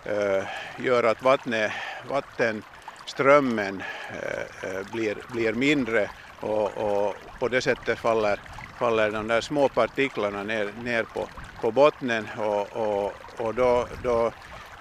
eh, 0.04 0.44
gör 0.76 1.04
att 1.04 1.22
vattnet, 1.22 1.72
vattenströmmen 2.04 3.82
eh, 4.10 4.70
eh, 4.70 4.82
blir, 4.82 5.22
blir 5.28 5.52
mindre 5.52 6.10
och, 6.40 6.78
och 6.78 7.38
på 7.38 7.48
det 7.48 7.62
sättet 7.62 7.98
faller, 7.98 8.40
faller 8.78 9.10
de 9.10 9.28
där 9.28 9.40
små 9.40 9.68
partiklarna 9.68 10.42
ner, 10.44 10.72
ner 10.72 11.04
på, 11.04 11.30
på 11.60 11.72
bottnen 11.72 12.28
och, 12.38 12.72
och, 12.72 13.16
och 13.40 13.54
då, 13.54 13.88
då 14.02 14.32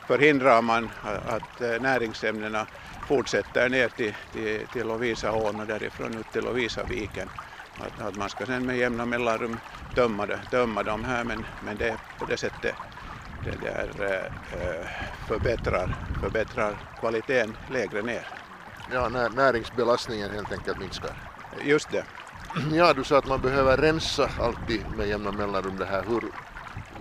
förhindrar 0.08 0.62
man 0.62 0.92
att 1.04 1.62
eh, 1.62 1.80
näringsämnena 1.80 2.68
fortsätter 3.06 3.70
ner 3.70 3.90
till, 3.90 4.16
till, 4.32 4.68
till 4.68 4.88
Lovisaån 4.88 5.60
och 5.60 5.68
därifrån 5.68 6.18
ut 6.18 6.32
till 6.32 6.44
Lovisaviken. 6.44 7.30
Att, 7.78 8.00
att 8.00 8.16
man 8.16 8.30
ska 8.30 8.46
sen 8.46 8.66
med 8.66 8.78
jämna 8.78 9.06
mellanrum 9.06 9.60
tömma, 9.94 10.28
tömma 10.50 10.84
dem 10.84 11.04
här 11.04 11.24
men, 11.24 11.46
men 11.60 11.78
det 11.78 11.98
på 12.18 12.26
det 12.26 12.38
sättet 12.38 12.76
det 13.44 13.58
där, 13.58 13.90
eh, 14.52 14.88
förbättrar, 15.28 15.96
förbättrar 16.20 16.80
kvaliteten 17.00 17.58
lägre 17.68 18.02
ner. 18.02 18.28
Ja, 18.92 19.10
när, 19.10 19.30
näringsbelastningen 19.30 20.32
helt 20.32 20.52
enkelt 20.52 20.78
minskar. 20.78 21.18
Just 21.62 21.90
det. 21.92 22.06
Ja, 22.72 22.94
du 22.94 23.04
sa 23.04 23.18
att 23.18 23.26
man 23.26 23.42
behöver 23.42 23.78
rensa 23.78 24.32
alltid 24.38 24.92
med 24.92 25.08
jämna 25.08 25.32
mellanrum 25.32 25.78
det 25.78 25.86
här. 25.86 26.04
Hur, 26.04 26.32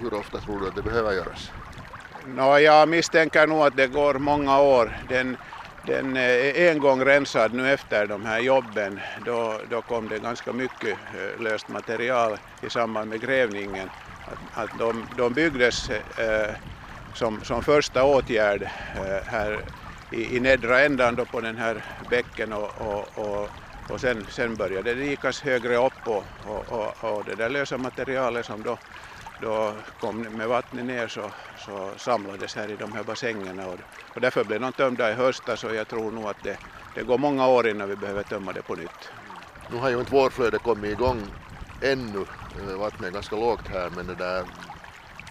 hur 0.01 0.15
ofta 0.15 0.41
tror 0.41 0.61
du 0.61 0.69
att 0.69 0.75
det 0.75 0.83
behöver 0.83 1.13
göras? 1.13 1.51
No, 2.27 2.59
jag 2.59 2.89
misstänker 2.89 3.47
nog 3.47 3.63
att 3.63 3.77
det 3.77 3.87
går 3.87 4.15
många 4.15 4.61
år. 4.61 4.97
Den, 5.09 5.37
den 5.83 6.17
är 6.17 6.71
en 6.71 6.81
gång 6.81 7.05
rensad 7.05 7.55
nu 7.55 7.73
efter 7.73 8.07
de 8.07 8.25
här 8.25 8.41
jobben. 8.41 9.01
Då, 9.25 9.61
då 9.71 9.83
kom 9.83 10.09
det 10.09 10.19
ganska 10.19 10.53
mycket 10.53 10.99
eh, 11.15 11.43
löst 11.43 11.69
material 11.69 12.39
i 12.61 12.71
samband 12.71 13.11
med 13.11 13.21
grävningen. 13.21 13.91
Att, 14.25 14.39
att 14.53 14.71
de, 14.73 15.07
de 15.17 15.35
byggdes 15.35 15.91
eh, 15.91 16.55
som, 17.13 17.45
som 17.45 17.63
första 17.63 18.05
åtgärd 18.05 18.63
eh, 18.63 19.25
här 19.27 19.65
i, 20.11 20.37
i 20.37 20.41
nedre 20.41 20.85
ändan 20.85 21.17
då 21.17 21.27
på 21.27 21.41
den 21.41 21.59
här 21.59 21.85
bäcken 22.11 22.53
och, 22.53 22.81
och, 22.81 23.19
och, 23.19 23.51
och 23.87 24.01
sen, 24.01 24.27
sen 24.31 24.57
började 24.57 24.95
det 24.95 25.01
dikas 25.01 25.43
högre 25.43 25.77
upp 25.77 26.09
och, 26.09 26.25
och, 26.43 26.69
och, 26.69 27.05
och 27.17 27.25
det 27.25 27.35
där 27.35 27.49
lösa 27.49 27.79
materialet 27.79 28.47
som 28.47 28.63
då 28.63 28.79
då 29.41 29.75
kom 30.01 30.23
med 30.23 30.49
vattnet 30.49 30.85
ner 30.85 31.09
så, 31.09 31.31
så 31.59 31.91
samlades 31.97 32.57
här 32.57 32.71
i 32.71 32.77
de 32.77 32.93
här 32.93 33.03
bassängerna 33.03 33.67
och, 33.67 33.79
och 34.15 34.21
därför 34.21 34.45
blev 34.45 34.61
de 34.61 34.73
tömda 34.73 35.11
i 35.11 35.15
höstas 35.15 35.65
och 35.65 35.75
jag 35.75 35.89
tror 35.89 36.11
nog 36.11 36.29
att 36.29 36.43
det, 36.43 36.59
det 36.95 37.03
går 37.03 37.19
många 37.19 37.49
år 37.49 37.69
innan 37.69 37.89
vi 37.89 37.97
behöver 37.97 38.23
tömma 38.23 38.53
det 38.53 38.63
på 38.63 38.75
nytt. 38.75 39.11
Nu 39.71 39.77
har 39.79 39.91
ju 39.91 39.99
inte 39.99 40.13
vårflödet 40.13 40.63
kommit 40.63 40.93
igång 40.93 41.23
ännu. 41.83 42.25
Eh, 42.69 42.77
vattnet 42.79 43.09
är 43.11 43.15
ganska 43.15 43.37
lågt 43.37 43.69
här 43.69 43.91
men 43.97 44.07
det 44.07 44.15
där, 44.15 44.45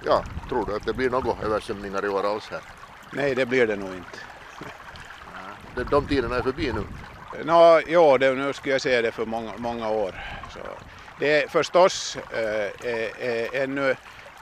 ja, 0.06 0.24
tror 0.50 0.66
du 0.66 0.76
att 0.76 0.86
det 0.86 0.94
blir 0.94 1.10
några 1.10 1.46
översvämningar 1.46 2.06
i 2.06 2.10
år 2.10 2.26
alls 2.26 2.50
här? 2.50 2.62
Nej, 3.12 3.36
det 3.36 3.46
blir 3.46 3.68
det 3.68 3.76
nog 3.76 3.96
inte. 3.96 4.20
De, 5.76 5.84
de 5.84 6.08
tiderna 6.08 6.36
är 6.36 6.42
förbi 6.42 6.74
nu. 6.74 6.84
Nå, 7.44 7.82
jo, 7.88 8.18
det, 8.18 8.34
nu 8.34 8.54
skulle 8.54 8.74
jag 8.74 8.82
säga 8.82 9.02
det 9.02 9.12
för 9.12 9.26
många, 9.26 9.52
många 9.58 9.90
år. 9.90 10.16
Så 10.54 10.60
det 11.20 11.44
är 11.44 11.48
förstås 11.48 12.16
eh, 12.16 12.72
eh, 12.80 13.30
eh 13.30 13.62
ännu 13.62 13.96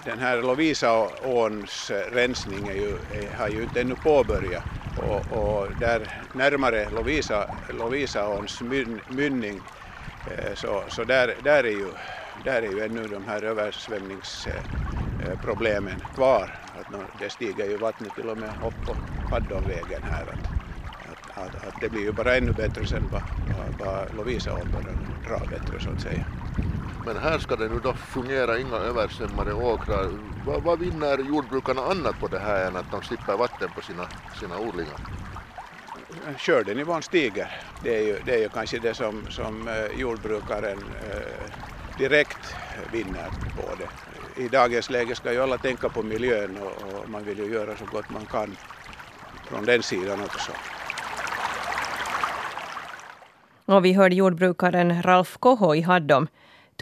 den 0.06 0.20
här 0.20 0.42
Lovisaåns 0.42 1.92
rensning 2.12 2.68
är 2.68 2.74
ju, 2.74 2.98
är, 3.10 3.36
har 3.36 3.48
ju 3.48 3.64
inte 3.64 3.82
ännu 3.82 3.96
påbörjat 3.96 4.64
och, 4.96 5.32
och 5.32 5.76
där 5.76 6.12
närmare 6.34 6.90
Lovisa, 6.90 7.48
Lovisaåns 7.70 8.62
myn, 8.62 9.02
mynning 9.08 9.62
eh, 10.26 10.54
så, 10.54 10.86
så 10.90 11.04
där, 11.04 11.36
där, 11.42 11.64
är 11.64 11.72
ju, 11.72 11.92
där 12.44 12.62
är 12.62 12.68
ju 12.68 12.80
ännu 12.80 13.08
de 13.08 13.28
här 13.28 13.42
översvämningsproblemen 13.42 16.04
kvar. 16.14 16.56
Att 16.74 16.88
det 17.14 17.30
stiger 17.30 17.66
ju 17.66 17.78
vattnet 17.78 18.16
till 18.16 18.30
och 18.30 18.38
med 18.38 18.56
upp 18.62 18.86
på 18.86 18.98
Paddonvägen 19.30 20.04
här. 20.04 20.28
Att, 20.28 20.50
att, 21.38 21.64
att, 21.64 21.76
det 21.80 21.90
blir 21.90 22.02
ju 22.02 22.12
bara 22.12 22.36
ännu 22.36 22.54
bättre 22.54 22.86
sen 22.86 23.10
vad, 23.10 23.24
vad 23.78 24.16
Lovisaån 24.16 24.72
börjar 24.72 24.98
dra 25.24 25.46
bättre 25.50 25.80
så 25.80 25.90
att 25.90 26.02
säga. 26.02 26.28
Men 27.06 27.18
här 27.18 27.40
ska 27.40 27.56
det 27.56 27.70
nu 27.70 27.80
då 27.80 27.94
fungera 27.94 28.60
inga 28.60 28.76
översvämmade 28.76 29.54
åkrar. 29.54 30.10
Vad, 30.46 30.64
vad 30.64 30.80
vinner 30.80 31.18
jordbrukarna 31.18 31.82
annat 31.82 32.20
på 32.20 32.28
det 32.28 32.40
här 32.40 32.68
än 32.68 32.76
att 32.76 32.92
de 32.92 33.02
slipper 33.02 33.38
vatten 33.38 33.70
på 33.76 33.82
sina, 33.82 34.08
sina 34.40 34.60
odlingar? 34.60 34.98
Skördenivån 36.38 37.02
stiger. 37.02 37.52
Det 37.84 37.98
är 37.98 38.02
ju, 38.02 38.20
det 38.26 38.34
är 38.34 38.40
ju 38.40 38.50
kanske 38.50 38.80
det 38.80 38.94
som, 38.94 39.26
som 39.30 39.68
eh, 39.68 40.00
jordbrukaren 40.00 40.78
eh, 41.12 41.98
direkt 41.98 42.56
vinner 42.92 43.30
på 43.56 43.70
det. 43.78 43.90
I 44.44 44.48
dagens 44.48 44.90
läge 44.90 45.16
ska 45.16 45.34
ju 45.34 45.42
alla 45.42 45.58
tänka 45.58 45.90
på 45.90 46.04
miljön 46.04 46.58
och, 46.58 47.02
och 47.02 47.10
man 47.10 47.24
vill 47.24 47.40
ju 47.40 47.54
göra 47.54 47.78
så 47.78 47.86
gott 47.86 48.10
man 48.10 48.26
kan 48.26 48.56
från 49.44 49.66
den 49.66 49.84
sidan 49.84 50.22
också. 50.22 50.52
Och 53.66 53.86
vi 53.86 53.94
hörde 53.94 54.16
jordbrukaren 54.16 55.04
Ralf 55.04 55.38
Koho 55.38 55.76
i 55.76 55.82
Haddom. 55.82 56.28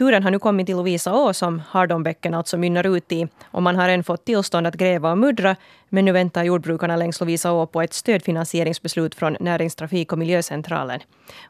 Turen 0.02 0.22
har 0.22 0.30
nu 0.30 0.38
kommit 0.38 0.66
till 0.66 0.76
Lovisa 0.76 1.14
å 1.14 1.32
som 1.32 1.62
Hardonbäcken 1.68 2.34
alltså 2.34 2.56
mynnar 2.56 2.96
ut 2.96 3.12
i. 3.12 3.26
Och 3.44 3.62
man 3.62 3.76
har 3.76 3.88
än 3.88 4.04
fått 4.04 4.24
tillstånd 4.24 4.66
att 4.66 4.74
gräva 4.74 5.10
och 5.10 5.18
muddra. 5.18 5.56
Men 5.88 6.04
nu 6.04 6.12
väntar 6.12 6.44
jordbrukarna 6.44 6.96
längs 6.96 7.20
Lovisa 7.20 7.52
å 7.52 7.66
på 7.66 7.82
ett 7.82 7.92
stödfinansieringsbeslut 7.92 9.14
från 9.14 9.36
Näringstrafik 9.40 10.12
och 10.12 10.18
miljöcentralen. 10.18 11.00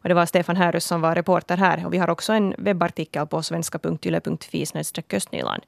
Och 0.02 0.08
det 0.08 0.14
var 0.14 0.26
Stefan 0.26 0.56
Härus 0.56 0.84
som 0.84 1.00
var 1.00 1.14
reporter 1.14 1.56
här. 1.56 1.86
Och 1.86 1.94
vi 1.94 1.98
har 1.98 2.10
också 2.10 2.32
en 2.32 2.54
webbartikel 2.58 3.26
på 3.26 3.42
svenska.yle.fi 3.42 4.66
östnyland. 5.12 5.62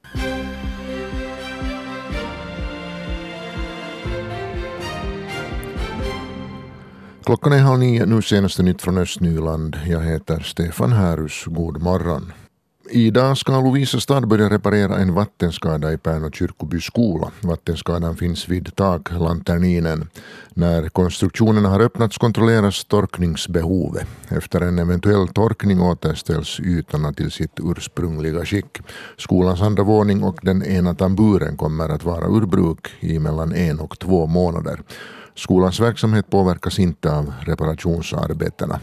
Klockan 7.23 7.53
är 7.53 7.59
halv 7.59 7.79
nio, 7.79 8.05
nu 8.05 8.21
senaste 8.21 8.63
nytt 8.63 8.81
från 8.81 8.97
Östnyland. 8.97 9.77
Jag 9.87 10.01
heter 10.01 10.39
Stefan 10.39 10.93
Härus. 10.93 11.45
God 11.45 11.81
morgon. 11.81 12.31
Idag 12.89 13.37
ska 13.37 13.61
Lovisa 13.61 13.99
stad 13.99 14.27
börja 14.27 14.49
reparera 14.49 14.97
en 14.97 15.13
vattenskada 15.13 15.93
i 15.93 15.97
Pärnu 15.97 16.29
kyrkoby 16.33 16.81
skola. 16.81 17.31
Vattenskadan 17.41 18.15
finns 18.15 18.49
vid 18.49 18.75
taklanterninen. 18.75 20.09
När 20.53 20.89
konstruktionerna 20.89 21.69
har 21.69 21.79
öppnats 21.79 22.17
kontrolleras 22.17 22.85
torkningsbehovet. 22.85 24.07
Efter 24.29 24.61
en 24.61 24.79
eventuell 24.79 25.27
torkning 25.27 25.81
återställs 25.81 26.59
ytorna 26.59 27.13
till 27.13 27.31
sitt 27.31 27.59
ursprungliga 27.63 28.45
skick. 28.45 28.77
Skolans 29.17 29.61
andra 29.61 29.83
våning 29.83 30.23
och 30.23 30.39
den 30.41 30.63
ena 30.63 30.95
tamburen 30.95 31.57
kommer 31.57 31.89
att 31.89 32.03
vara 32.03 32.27
ur 32.27 32.45
bruk 32.45 32.87
i 32.99 33.19
mellan 33.19 33.53
en 33.53 33.79
och 33.79 33.99
två 33.99 34.25
månader. 34.25 34.81
Skolans 35.35 35.79
verksamhet 35.79 36.29
påverkas 36.29 36.79
inte 36.79 37.11
av 37.11 37.33
reparationsarbetena. 37.41 38.79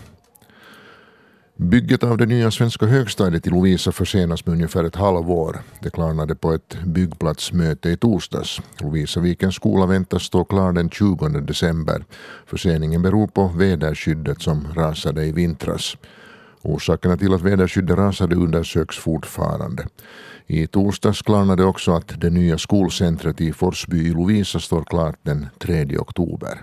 Bygget 1.63 2.05
av 2.05 2.17
det 2.17 2.27
nya 2.27 2.51
svenska 2.51 2.87
högstadiet 2.87 3.47
i 3.47 3.51
Lovisa 3.51 3.93
försenas 3.93 4.47
med 4.47 4.53
ungefär 4.53 4.85
ett 4.85 4.97
halvår. 4.97 5.61
Det 5.81 5.91
klarnade 5.91 6.35
på 6.35 6.53
ett 6.53 6.77
byggplatsmöte 6.85 7.91
i 7.91 7.97
torsdags. 7.97 8.61
Lovisavikens 8.81 9.55
skola 9.55 9.87
väntas 9.87 10.23
stå 10.23 10.45
klar 10.45 10.73
den 10.73 10.91
20 10.91 11.29
december. 11.29 12.05
Förseningen 12.47 13.03
beror 13.03 13.27
på 13.27 13.49
väderskyddet 13.49 14.43
som 14.43 14.67
rasade 14.75 15.25
i 15.25 15.33
vintras. 15.33 15.97
Orsakerna 16.63 17.17
till 17.17 17.35
att 17.35 17.43
väderskyddet 17.43 17.97
rasade 17.97 18.37
undersöks 18.37 18.99
fortfarande. 18.99 19.87
I 20.47 20.67
torsdags 20.67 21.23
klarnade 21.23 21.65
också 21.65 21.93
att 21.93 22.21
det 22.21 22.31
nya 22.31 22.59
skolcentret 22.59 23.41
i 23.41 23.53
Forsby 23.53 24.07
i 24.07 24.11
Lovisa 24.11 24.61
står 24.61 24.85
klart 24.85 25.17
den 25.23 25.47
3 25.59 25.99
oktober. 25.99 26.63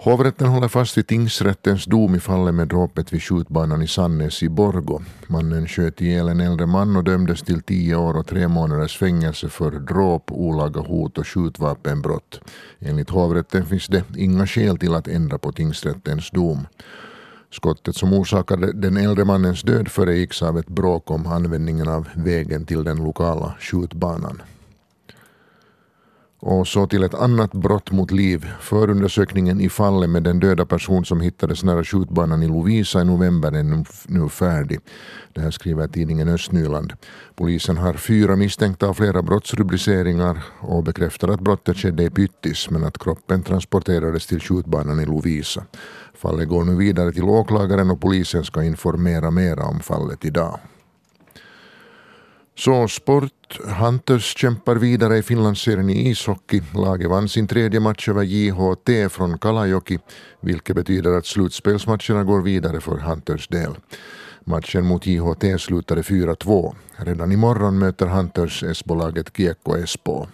Hovrätten 0.00 0.48
håller 0.48 0.68
fast 0.68 0.98
vid 0.98 1.06
tingsrättens 1.06 1.84
dom 1.84 2.14
i 2.14 2.20
fallet 2.20 2.54
med 2.54 2.68
dråpet 2.68 3.12
vid 3.12 3.22
skjutbanan 3.22 3.82
i 3.82 3.86
Sannäs 3.86 4.42
i 4.42 4.48
Borgo. 4.48 5.00
Mannen 5.26 5.66
sköt 5.66 6.00
ihjäl 6.00 6.28
en 6.28 6.40
äldre 6.40 6.66
man 6.66 6.96
och 6.96 7.04
dömdes 7.04 7.42
till 7.42 7.62
tio 7.62 7.96
år 7.96 8.16
och 8.16 8.26
tre 8.26 8.48
månaders 8.48 8.98
fängelse 8.98 9.48
för 9.48 9.70
dråp, 9.70 10.32
olaga 10.32 10.80
hot 10.80 11.18
och 11.18 11.26
skjutvapenbrott. 11.26 12.40
Enligt 12.78 13.10
hovrätten 13.10 13.66
finns 13.66 13.86
det 13.86 14.04
inga 14.16 14.46
skäl 14.46 14.78
till 14.78 14.94
att 14.94 15.08
ändra 15.08 15.38
på 15.38 15.52
tingsrättens 15.52 16.30
dom. 16.30 16.66
Skottet 17.50 17.96
som 17.96 18.12
orsakade 18.12 18.72
den 18.72 18.96
äldre 18.96 19.24
mannens 19.24 19.62
död 19.62 19.88
föregicks 19.88 20.42
av 20.42 20.58
ett 20.58 20.68
bråk 20.68 21.10
om 21.10 21.26
användningen 21.26 21.88
av 21.88 22.08
vägen 22.14 22.66
till 22.66 22.84
den 22.84 22.96
lokala 22.96 23.54
skjutbanan. 23.60 24.42
Och 26.40 26.68
så 26.68 26.86
till 26.86 27.02
ett 27.02 27.14
annat 27.14 27.52
brott 27.52 27.90
mot 27.90 28.10
liv. 28.10 28.46
Förundersökningen 28.60 29.60
i 29.60 29.68
fallet 29.68 30.10
med 30.10 30.22
den 30.22 30.40
döda 30.40 30.66
person 30.66 31.04
som 31.04 31.20
hittades 31.20 31.64
nära 31.64 31.84
skjutbanan 31.84 32.42
i 32.42 32.48
Lovisa 32.48 33.00
i 33.00 33.04
november 33.04 33.52
är 33.52 33.84
nu 34.06 34.28
färdig. 34.28 34.80
Det 35.32 35.40
här 35.40 35.50
skriver 35.50 35.88
tidningen 35.88 36.28
Östnyland. 36.28 36.92
Polisen 37.34 37.76
har 37.76 37.94
fyra 37.94 38.36
misstänkta 38.36 38.86
av 38.86 38.94
flera 38.94 39.22
brottsrubriceringar 39.22 40.42
och 40.60 40.84
bekräftar 40.84 41.28
att 41.28 41.40
brottet 41.40 41.76
skedde 41.76 42.02
i 42.04 42.10
Pyttis 42.10 42.70
men 42.70 42.84
att 42.84 42.98
kroppen 42.98 43.42
transporterades 43.42 44.26
till 44.26 44.40
skjutbanan 44.40 45.00
i 45.00 45.06
Lovisa. 45.06 45.64
Fallet 46.14 46.48
går 46.48 46.64
nu 46.64 46.76
vidare 46.76 47.12
till 47.12 47.24
åklagaren 47.24 47.90
och 47.90 48.00
polisen 48.00 48.44
ska 48.44 48.62
informera 48.62 49.30
mera 49.30 49.64
om 49.64 49.80
fallet 49.80 50.24
idag. 50.24 50.60
Så 52.58 52.88
sport. 52.88 53.58
Hunters 53.64 54.36
kämpar 54.36 54.76
vidare 54.76 55.18
i 55.18 55.22
Finlandsserien 55.22 55.90
i 55.90 56.10
ishockey. 56.10 56.62
Laget 56.74 57.10
vann 57.10 57.28
sin 57.28 57.46
tredje 57.46 57.80
match 57.80 58.08
över 58.08 58.22
JHT 58.22 59.12
från 59.12 59.38
Kalajoki, 59.38 59.98
vilket 60.40 60.76
betyder 60.76 61.18
att 61.18 61.26
slutspelsmatcherna 61.26 62.24
går 62.24 62.42
vidare 62.42 62.80
för 62.80 62.98
Hunters 62.98 63.48
del. 63.48 63.76
Matchen 64.44 64.84
mot 64.84 65.06
JHT 65.06 65.60
slutade 65.60 66.02
4-2. 66.02 66.74
Redan 66.96 67.32
imorgon 67.32 67.78
möter 67.78 68.06
Hunters 68.06 68.62
S-bolaget 68.62 69.36
Kiekko 69.36 69.76
Espoo. 69.76 70.26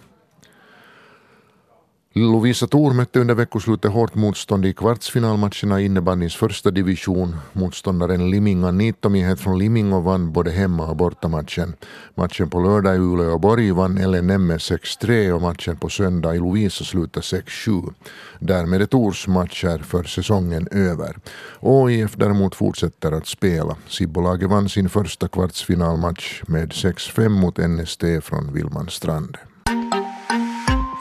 Lovisa 2.17 2.67
Thor 2.67 2.93
mötte 2.93 3.19
under 3.19 3.35
veckoslutet 3.35 3.91
hårt 3.91 4.15
motstånd 4.15 4.65
i 4.65 4.73
kvartsfinalmatcherna 4.73 5.81
i 5.81 5.85
innebandyns 5.85 6.35
första 6.35 6.71
division. 6.71 7.35
Motståndaren 7.53 8.29
Liminga 8.29 8.71
Niittomiehet 8.71 9.39
från 9.39 9.59
Limingo 9.59 9.99
vann 9.99 10.31
både 10.31 10.51
hemma 10.51 10.87
och 10.87 10.95
bortamatchen. 10.95 11.73
Matchen 12.15 12.49
på 12.49 12.59
lördag 12.59 12.95
i 12.95 12.99
Uleåborg 12.99 13.71
vann 13.71 14.11
LNM 14.11 14.47
med 14.47 14.57
6-3 14.57 15.31
och 15.31 15.41
matchen 15.41 15.77
på 15.77 15.89
söndag 15.89 16.35
i 16.35 16.39
Lovisa 16.39 16.83
slutade 16.83 17.23
6-7. 17.23 17.93
Därmed 18.39 18.81
är 18.81 18.85
Tors 18.85 19.27
matcher 19.27 19.77
för 19.77 20.03
säsongen 20.03 20.67
över. 20.71 21.17
ÅIF 21.59 22.15
däremot 22.15 22.55
fortsätter 22.55 23.11
att 23.11 23.27
spela. 23.27 23.75
Sibbolaget 23.87 24.49
vann 24.49 24.69
sin 24.69 24.89
första 24.89 25.27
kvartsfinalmatch 25.27 26.41
med 26.47 26.71
6-5 26.71 27.29
mot 27.29 27.57
NST 27.57 28.03
från 28.21 28.53
Vilmanstrand. 28.53 29.37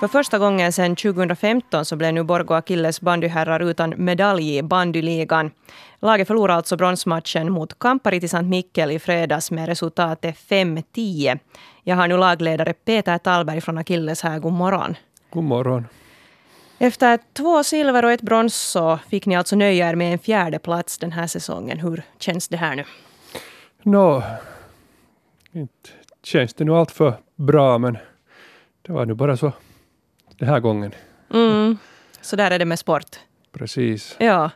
För 0.04 0.08
första 0.08 0.38
gången 0.38 0.72
sedan 0.72 0.96
2015 0.96 1.84
så 1.84 1.96
blev 1.96 2.14
nu 2.14 2.22
Borgå 2.22 2.54
Akilles 2.54 3.00
bandyherrar 3.00 3.60
utan 3.60 3.94
medalj 3.96 4.56
i 4.56 4.62
bandyligan. 4.62 5.50
Laget 6.00 6.28
förlorade 6.28 6.56
alltså 6.56 6.76
bronsmatchen 6.76 7.52
mot 7.52 7.78
Kamparit 7.78 8.24
i 8.24 8.28
Sankt 8.28 8.50
Mikkel 8.50 8.90
i 8.90 8.98
fredags 8.98 9.50
med 9.50 9.66
resultatet 9.66 10.36
5-10. 10.36 11.38
Jag 11.82 11.96
har 11.96 12.08
nu 12.08 12.16
lagledare 12.16 12.72
Peter 12.72 13.18
Tallberg 13.18 13.60
från 13.60 13.78
Akilles 13.78 14.22
här. 14.22 14.38
God 14.38 14.52
morgon. 14.52 14.94
God 15.30 15.44
morgon. 15.44 15.86
Efter 16.78 17.18
två 17.32 17.64
silver 17.64 18.04
och 18.04 18.12
ett 18.12 18.22
brons 18.22 18.54
så 18.54 18.98
fick 19.08 19.26
ni 19.26 19.36
alltså 19.36 19.56
nöja 19.56 19.88
er 19.88 19.94
med 19.94 20.12
en 20.12 20.18
fjärde 20.18 20.58
plats 20.58 20.98
den 20.98 21.12
här 21.12 21.26
säsongen. 21.26 21.78
Hur 21.78 22.02
känns 22.18 22.48
det 22.48 22.56
här 22.56 22.76
nu? 22.76 22.84
Nå, 23.82 24.22
inte 25.52 25.90
känns 26.22 26.54
det 26.54 26.64
nu 26.64 26.72
allt 26.72 26.90
för 26.90 27.14
bra 27.36 27.78
men 27.78 27.98
det 28.82 28.92
var 28.92 29.06
nu 29.06 29.14
bara 29.14 29.36
så 29.36 29.52
den 30.38 30.48
här 30.48 30.60
gången. 30.60 30.92
Mm. 31.34 31.76
Så 32.20 32.36
där 32.36 32.50
är 32.50 32.58
det 32.58 32.64
med 32.64 32.78
sport. 32.78 33.16
Precis. 33.52 34.16
Ja. 34.18 34.50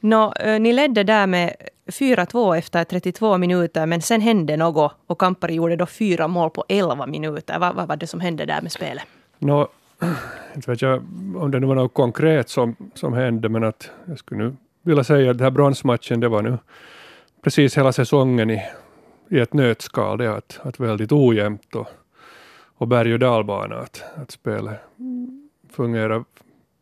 Nå, 0.00 0.34
ni 0.60 0.72
ledde 0.72 1.02
där 1.02 1.26
med 1.26 1.54
4-2 1.86 2.58
efter 2.58 2.84
32 2.84 3.38
minuter, 3.38 3.86
men 3.86 4.02
sen 4.02 4.20
hände 4.20 4.56
något 4.56 4.92
och 5.06 5.18
Kampari 5.18 5.54
gjorde 5.54 5.76
då 5.76 5.86
fyra 5.86 6.28
mål 6.28 6.50
på 6.50 6.64
11 6.68 7.06
minuter. 7.06 7.58
Vad, 7.58 7.74
vad 7.74 7.88
var 7.88 7.96
det 7.96 8.06
som 8.06 8.20
hände 8.20 8.44
där 8.44 8.62
med 8.62 8.72
spelet? 8.72 9.04
Nå, 9.38 9.68
inte 10.54 10.70
vet 10.70 10.82
jag 10.82 10.96
om 11.36 11.50
det 11.50 11.60
nu 11.60 11.66
var 11.66 11.74
något 11.74 11.94
konkret 11.94 12.48
som, 12.48 12.76
som 12.94 13.12
hände, 13.12 13.48
men 13.48 13.64
att 13.64 13.90
jag 14.04 14.18
skulle 14.18 14.44
nu 14.44 14.56
vilja 14.82 15.04
säga 15.04 15.30
att 15.30 15.38
den 15.38 15.44
här 15.44 15.50
bronsmatchen, 15.50 16.20
det 16.20 16.28
var 16.28 16.42
nu 16.42 16.58
precis 17.42 17.78
hela 17.78 17.92
säsongen 17.92 18.50
i, 18.50 18.62
i 19.28 19.38
ett 19.38 19.52
nötskal. 19.52 20.18
Det 20.18 20.36
att, 20.36 20.60
att 20.62 20.80
väldigt 20.80 21.12
ojämnt 21.12 21.74
och 21.74 21.88
och 22.82 22.88
berg 22.88 23.12
och 23.12 23.18
dalbana 23.18 23.76
att, 23.76 24.04
att 24.14 24.30
spelet 24.30 24.80
fungerar 25.70 26.24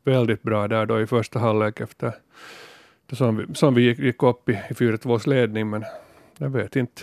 väldigt 0.05 0.43
bra 0.43 0.69
där 0.69 0.87
då 0.87 1.01
i 1.01 1.07
första 1.07 1.39
halvlek 1.39 1.81
efter 1.81 2.13
som 3.13 3.37
vi, 3.37 3.55
som 3.55 3.75
vi 3.75 3.83
gick, 3.83 3.99
gick 3.99 4.23
upp 4.23 4.49
i, 4.49 4.53
i 4.53 4.73
4-2 4.73 5.29
ledning 5.29 5.71
men 5.71 5.85
jag 6.39 6.51
vet 6.51 6.77
inte 6.77 7.03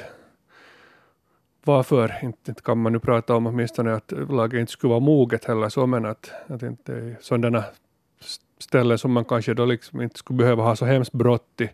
varför. 1.64 2.20
Inte, 2.24 2.52
inte 2.52 2.62
kan 2.62 2.78
man 2.78 2.94
nu 2.94 3.00
prata 3.00 3.36
om 3.36 3.48
åtminstone 3.48 3.94
att 3.94 4.14
laget 4.30 4.60
inte 4.60 4.72
skulle 4.72 4.90
vara 4.90 5.00
moget 5.00 5.46
heller 5.46 5.70
så 5.70 5.88
men 5.88 6.06
att, 6.06 6.32
att 6.48 6.64
inte 6.64 7.16
sådana 7.22 7.64
ställen 8.60 8.98
som 8.98 9.12
man 9.12 9.26
kanske 9.26 9.54
då 9.54 9.66
liksom 9.66 10.02
inte 10.02 10.20
skulle 10.20 10.38
behöva 10.38 10.64
ha 10.64 10.76
så 10.76 10.86
hemskt 10.86 11.14
brått 11.14 11.56
till, 11.56 11.70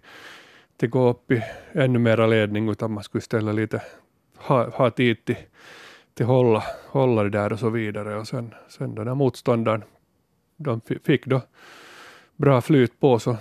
till 0.77 0.89
gå 0.89 1.09
upp 1.09 1.31
i 1.31 1.43
ännu 1.71 1.99
mera 1.99 2.27
ledning 2.27 2.69
utan 2.69 2.91
man 2.91 3.03
skulle 3.03 3.21
ställa 3.21 3.51
lite 3.51 3.81
ha, 4.35 4.69
ha 4.69 4.89
tid 4.89 5.25
till 5.25 5.37
till 6.13 6.25
hålla, 6.25 6.63
hålla 6.87 7.23
det 7.23 7.29
där 7.29 7.53
och 7.53 7.59
så 7.59 7.69
vidare. 7.69 8.15
Och 8.15 8.27
sen, 8.27 8.53
sen 8.67 8.95
den 8.95 9.07
här 9.07 9.15
motståndaren, 9.15 9.83
de 10.57 10.81
fick 11.03 11.25
då 11.25 11.41
bra 12.35 12.61
flyt 12.61 12.99
på 12.99 13.19
så 13.19 13.37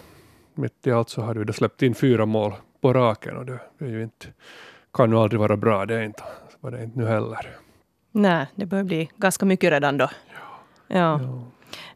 mitt 0.55 0.87
i 0.87 0.93
allt 0.93 1.09
så 1.09 1.23
hade 1.23 1.39
vi 1.39 1.45
då 1.45 1.53
släppt 1.53 1.83
in 1.83 1.95
fyra 1.95 2.27
mål 2.27 2.53
på 2.81 2.93
raken 2.93 3.37
och 3.37 3.47
det, 3.47 3.59
är 3.79 3.87
ju 3.87 4.03
inte, 4.03 4.27
kan 4.93 5.11
ju 5.11 5.19
aldrig 5.19 5.41
vara 5.41 5.57
bra, 5.57 5.87
det 5.87 5.95
är 5.95 6.03
inte, 6.03 6.23
var 6.61 6.71
det 6.71 6.83
inte 6.83 6.99
nu 6.99 7.07
heller. 7.07 7.57
Nej, 8.13 8.47
det 8.55 8.67
börjar 8.67 8.85
bli 8.85 9.11
ganska 9.17 9.47
mycket 9.47 9.71
redan 9.71 9.99
då. 9.99 10.09
Ja. 10.29 10.41
ja. 10.89 11.21
ja. 11.23 11.43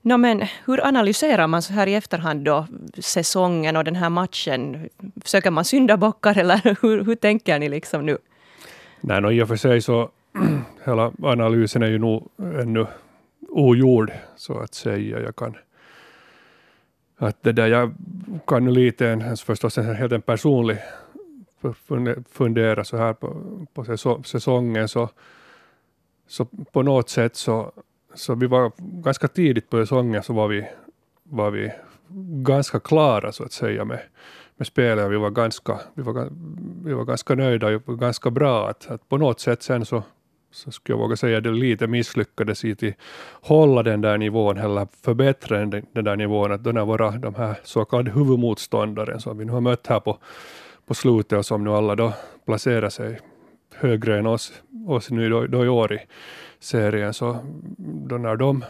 No, 0.02 0.16
men 0.16 0.42
hur 0.66 0.86
analyserar 0.86 1.46
man 1.46 1.62
så 1.62 1.72
här 1.72 1.86
i 1.86 1.94
efterhand 1.94 2.44
då 2.44 2.66
säsongen 2.98 3.76
och 3.76 3.84
den 3.84 3.96
här 3.96 4.10
matchen? 4.10 4.88
Försöker 5.22 5.50
man 5.50 5.64
syndabockar 5.64 6.38
eller 6.38 6.76
hur, 6.82 7.04
hur 7.04 7.14
tänker 7.14 7.58
ni 7.58 7.68
liksom 7.68 8.06
nu? 8.06 8.18
Nej, 9.00 9.20
no, 9.20 9.32
i 9.32 9.42
och 9.42 9.48
för 9.48 9.56
sig 9.56 9.80
så 9.80 10.10
hela 10.84 11.12
analysen 11.22 11.82
är 11.82 11.86
ju 11.86 11.98
nog 11.98 12.28
ännu 12.38 12.86
ogjord, 13.48 14.12
så 14.36 14.58
att 14.58 14.74
säga. 14.74 15.20
Jag 15.20 15.36
kan 15.36 15.56
att 17.18 17.42
det 17.42 17.52
där, 17.52 17.66
jag 17.66 17.94
kan 18.46 18.64
nu 18.64 18.70
lite, 18.70 19.08
en, 19.08 19.36
förstås 19.36 19.78
en 19.78 19.96
helt 19.96 20.12
en 20.12 20.22
personlig 20.22 20.78
fundera 22.30 22.84
så 22.84 22.96
här 22.96 23.12
på, 23.12 23.36
på 23.74 23.84
säsongen, 24.24 24.88
så, 24.88 25.08
så 26.26 26.44
på 26.72 26.82
något 26.82 27.08
sätt 27.08 27.36
så, 27.36 27.72
så 28.14 28.34
vi 28.34 28.46
var 28.46 28.72
ganska 28.78 29.28
tidigt 29.28 29.70
på 29.70 29.76
säsongen 29.76 30.22
så 30.22 30.32
var 30.32 30.48
vi, 30.48 30.68
var 31.22 31.50
vi 31.50 31.72
ganska 32.42 32.80
klara 32.80 33.32
så 33.32 33.44
att 33.44 33.52
säga 33.52 33.84
med, 33.84 34.00
med 34.56 34.66
spelet. 34.66 35.10
Vi 35.10 35.16
var 35.16 35.30
ganska, 35.30 35.80
vi 35.94 36.02
var, 36.02 36.28
vi 36.84 36.92
var 36.92 37.04
ganska 37.04 37.34
nöjda 37.34 37.80
och 37.86 37.98
ganska 37.98 38.30
bra. 38.30 38.68
Att, 38.68 38.90
att 38.90 39.08
på 39.08 39.16
något 39.16 39.40
sätt 39.40 39.62
sen 39.62 39.84
så 39.84 40.02
så 40.56 40.70
skulle 40.70 40.94
jag 40.94 41.02
våga 41.02 41.16
säga 41.16 41.38
att 41.38 41.44
det 41.44 41.50
lite 41.50 41.86
misslyckades 41.86 42.64
i 42.64 42.72
att 42.72 42.94
hålla 43.48 43.82
den 43.82 44.00
där 44.00 44.18
nivån 44.18 44.58
eller 44.58 44.86
förbättra 45.02 45.58
den, 45.58 45.86
den 45.92 46.04
där 46.04 46.16
nivån. 46.16 46.52
Att 46.52 46.64
då 46.64 46.72
när 46.72 46.84
våra 46.84 47.10
de 47.10 47.34
här 47.34 47.56
så 47.62 47.84
kallade 47.84 48.10
huvudmotståndare 48.10 49.20
som 49.20 49.38
vi 49.38 49.44
nu 49.44 49.52
har 49.52 49.60
mött 49.60 49.86
här 49.86 50.00
på, 50.00 50.18
på 50.86 50.94
slutet 50.94 51.38
och 51.38 51.46
som 51.46 51.64
nu 51.64 51.70
alla 51.70 51.94
då 51.94 52.12
placerar 52.46 52.88
sig 52.88 53.20
högre 53.74 54.18
än 54.18 54.26
oss, 54.26 54.62
oss 54.86 55.10
nu 55.10 55.28
då, 55.30 55.46
då 55.46 55.64
i 55.64 55.68
år 55.68 55.92
i 55.92 55.98
serien, 56.60 57.14
så 57.14 57.38
då 57.78 58.18
när 58.18 58.36
de 58.36 58.64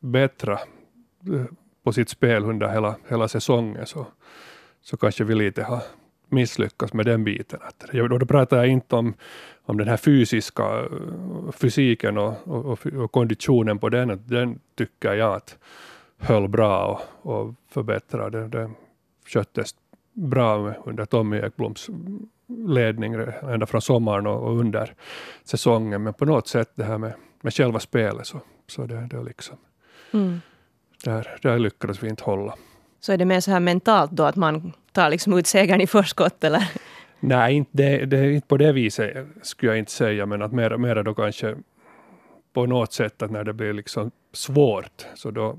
bättre 0.00 0.52
eh, 0.52 1.44
på 1.84 1.92
sitt 1.92 2.08
spel 2.08 2.44
under 2.44 2.68
hela, 2.68 2.96
hela 3.08 3.28
säsongen 3.28 3.86
så, 3.86 4.06
så 4.82 4.96
kanske 4.96 5.24
vi 5.24 5.34
lite 5.34 5.62
har 5.62 5.82
misslyckats 6.28 6.92
med 6.92 7.06
den 7.06 7.24
biten. 7.24 7.60
Att, 7.62 7.84
då 7.92 8.26
pratar 8.26 8.56
jag 8.56 8.68
inte 8.68 8.96
om, 8.96 9.14
om 9.66 9.78
den 9.78 9.88
här 9.88 9.96
fysiska 9.96 10.78
eh, 10.78 11.52
fysiken 11.52 12.18
och, 12.18 12.34
och, 12.44 12.86
och 12.86 13.12
konditionen 13.12 13.78
på 13.78 13.88
den. 13.88 14.22
Den 14.26 14.60
tycker 14.74 15.14
jag 15.14 15.34
att 15.34 15.58
höll 16.18 16.48
bra 16.48 17.02
och, 17.22 17.40
och 17.40 17.54
förbättrade. 17.68 18.48
Det 18.48 18.70
sköttes 19.26 19.74
bra 20.12 20.74
under 20.84 21.04
Tommy 21.04 21.36
Ekbloms 21.36 21.90
ledning 22.66 23.14
ända 23.42 23.66
från 23.66 23.82
sommaren 23.82 24.26
och, 24.26 24.42
och, 24.42 24.60
under 24.60 24.94
säsongen. 25.44 26.02
Men 26.02 26.14
på 26.14 26.24
något 26.24 26.48
sätt 26.48 26.70
det 26.74 26.84
här 26.84 26.98
med, 26.98 27.12
med 27.40 27.54
själva 27.54 27.80
spelet 27.80 28.26
så, 28.26 28.40
så 28.66 28.86
det, 28.86 29.08
det 29.10 29.22
liksom 29.22 29.56
mm. 30.12 30.40
där, 31.04 31.38
där 31.42 31.58
lyckades 31.58 32.02
vi 32.02 32.08
inte 32.08 32.24
hålla. 32.24 32.54
Så 33.00 33.12
är 33.12 33.16
det 33.16 33.24
mer 33.24 33.40
så 33.40 33.50
här 33.50 33.60
mentalt 33.60 34.10
då 34.10 34.24
att 34.24 34.36
man 34.36 34.72
tar 34.92 35.10
liksom 35.10 35.38
ut 35.38 35.46
segern 35.46 35.80
i 35.80 35.86
förskott 35.86 36.44
eller? 36.44 36.70
Nej, 37.20 37.54
inte, 37.54 37.70
det, 37.72 38.06
det 38.06 38.32
inte 38.32 38.48
på 38.48 38.56
det 38.56 38.72
viset 38.72 39.26
skulle 39.42 39.72
jag 39.72 39.78
inte 39.78 39.92
säga, 39.92 40.26
men 40.26 40.42
att 40.42 40.52
mera, 40.52 40.78
mera 40.78 41.02
då 41.02 41.14
kanske 41.14 41.56
på 42.52 42.66
något 42.66 42.92
sätt 42.92 43.22
att 43.22 43.30
när 43.30 43.44
det 43.44 43.52
blir 43.52 43.72
liksom 43.72 44.10
svårt, 44.32 45.06
så 45.14 45.30
då, 45.30 45.58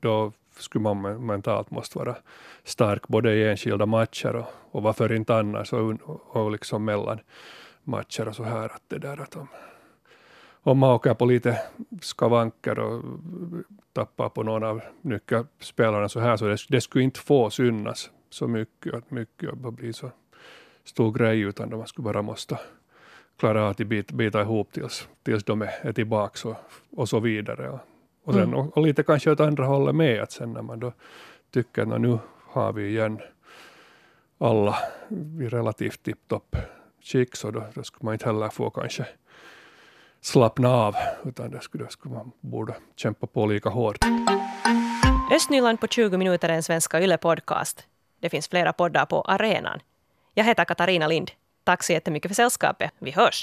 då 0.00 0.32
skulle 0.58 0.82
man 0.82 1.26
mentalt 1.26 1.70
måste 1.70 1.98
vara 1.98 2.16
stark 2.64 3.08
både 3.08 3.34
i 3.34 3.48
enskilda 3.48 3.86
matcher 3.86 4.36
och, 4.36 4.46
och 4.70 4.82
varför 4.82 5.12
inte 5.12 5.36
annars 5.36 5.72
och, 5.72 5.96
och 6.36 6.50
liksom 6.50 6.84
mellan 6.84 7.18
matcher 7.82 8.28
och 8.28 8.36
så 8.36 8.44
här. 8.44 8.64
Att 8.64 8.82
det 8.88 8.98
där 8.98 9.20
att 9.20 9.36
om, 9.36 9.48
om 10.62 10.78
man 10.78 10.90
åker 10.90 11.14
på 11.14 11.24
lite 11.24 11.58
skavanker 12.00 12.78
och 12.78 13.04
tappar 13.92 14.28
på 14.28 14.42
någon 14.42 14.64
av 14.64 14.80
nyckelspelarna 15.02 16.08
så 16.08 16.20
här, 16.20 16.36
så 16.36 16.44
det, 16.44 16.56
det 16.68 16.80
skulle 16.80 17.04
inte 17.04 17.20
få 17.20 17.50
synas 17.50 18.10
så 18.30 18.48
mycket, 18.48 18.94
att 18.94 19.10
mycket 19.10 19.52
blir 19.52 19.72
bli 19.72 19.92
så 19.92 20.10
stor 20.88 21.12
grej, 21.12 21.40
utan 21.40 21.78
man 21.78 21.86
skulle 21.86 22.04
bara 22.04 22.22
måste 22.22 22.58
klara 23.38 23.68
att 23.68 23.76
bita, 23.76 24.14
bita 24.14 24.40
ihop 24.40 24.72
tills, 24.72 25.08
tills 25.22 25.44
de 25.44 25.62
är, 25.62 25.70
är 25.82 25.92
tillbaka 25.92 26.48
och, 26.48 26.56
och 26.96 27.08
så 27.08 27.20
vidare. 27.20 27.70
Och, 27.70 27.80
och, 28.24 28.34
sen, 28.34 28.42
mm. 28.42 28.54
och, 28.54 28.76
och, 28.76 28.86
lite 28.86 29.02
kanske 29.02 29.30
åt 29.30 29.40
andra 29.40 29.64
hållet 29.64 29.94
med, 29.94 30.22
att 30.22 30.32
sen 30.32 30.52
när 30.52 30.62
man 30.62 30.80
då 30.80 30.92
tycker 31.50 31.94
att 31.94 32.00
nu 32.00 32.18
har 32.50 32.72
vi 32.72 32.88
igen 32.88 33.20
alla 34.38 34.76
i 35.40 35.48
relativt 35.48 36.02
tipptopp 36.02 36.56
skick, 37.02 37.36
så 37.36 37.50
då, 37.50 37.64
då 37.74 37.82
skulle 37.82 38.04
man 38.04 38.14
inte 38.14 38.26
heller 38.26 38.48
få 38.48 38.70
kanske 38.70 39.06
slappna 40.20 40.68
av, 40.68 40.94
utan 41.24 41.50
det 41.50 41.60
skulle, 41.60 41.84
det 41.84 41.90
skulle 41.90 42.14
man 42.14 42.32
borde 42.40 42.74
kämpa 42.96 43.26
på 43.26 43.46
lika 43.46 43.68
hårt. 43.68 43.98
Östnyland 45.32 45.80
på 45.80 45.86
20 45.86 46.16
minuter 46.16 46.48
är 46.48 46.52
en 46.52 46.62
svenska 46.62 47.00
Yle-podcast. 47.00 47.86
Det 48.20 48.28
finns 48.28 48.48
flera 48.48 48.72
poddar 48.72 49.06
på 49.06 49.22
arenan. 49.22 49.80
Jag 50.38 50.44
heter 50.44 50.64
Katarina 50.64 51.06
Lind. 51.06 51.30
Tack 51.64 51.82
så 51.82 51.92
jättemycket 51.92 52.28
för 52.28 52.34
sällskapet. 52.34 52.90
Vi 52.98 53.10
hörs! 53.10 53.36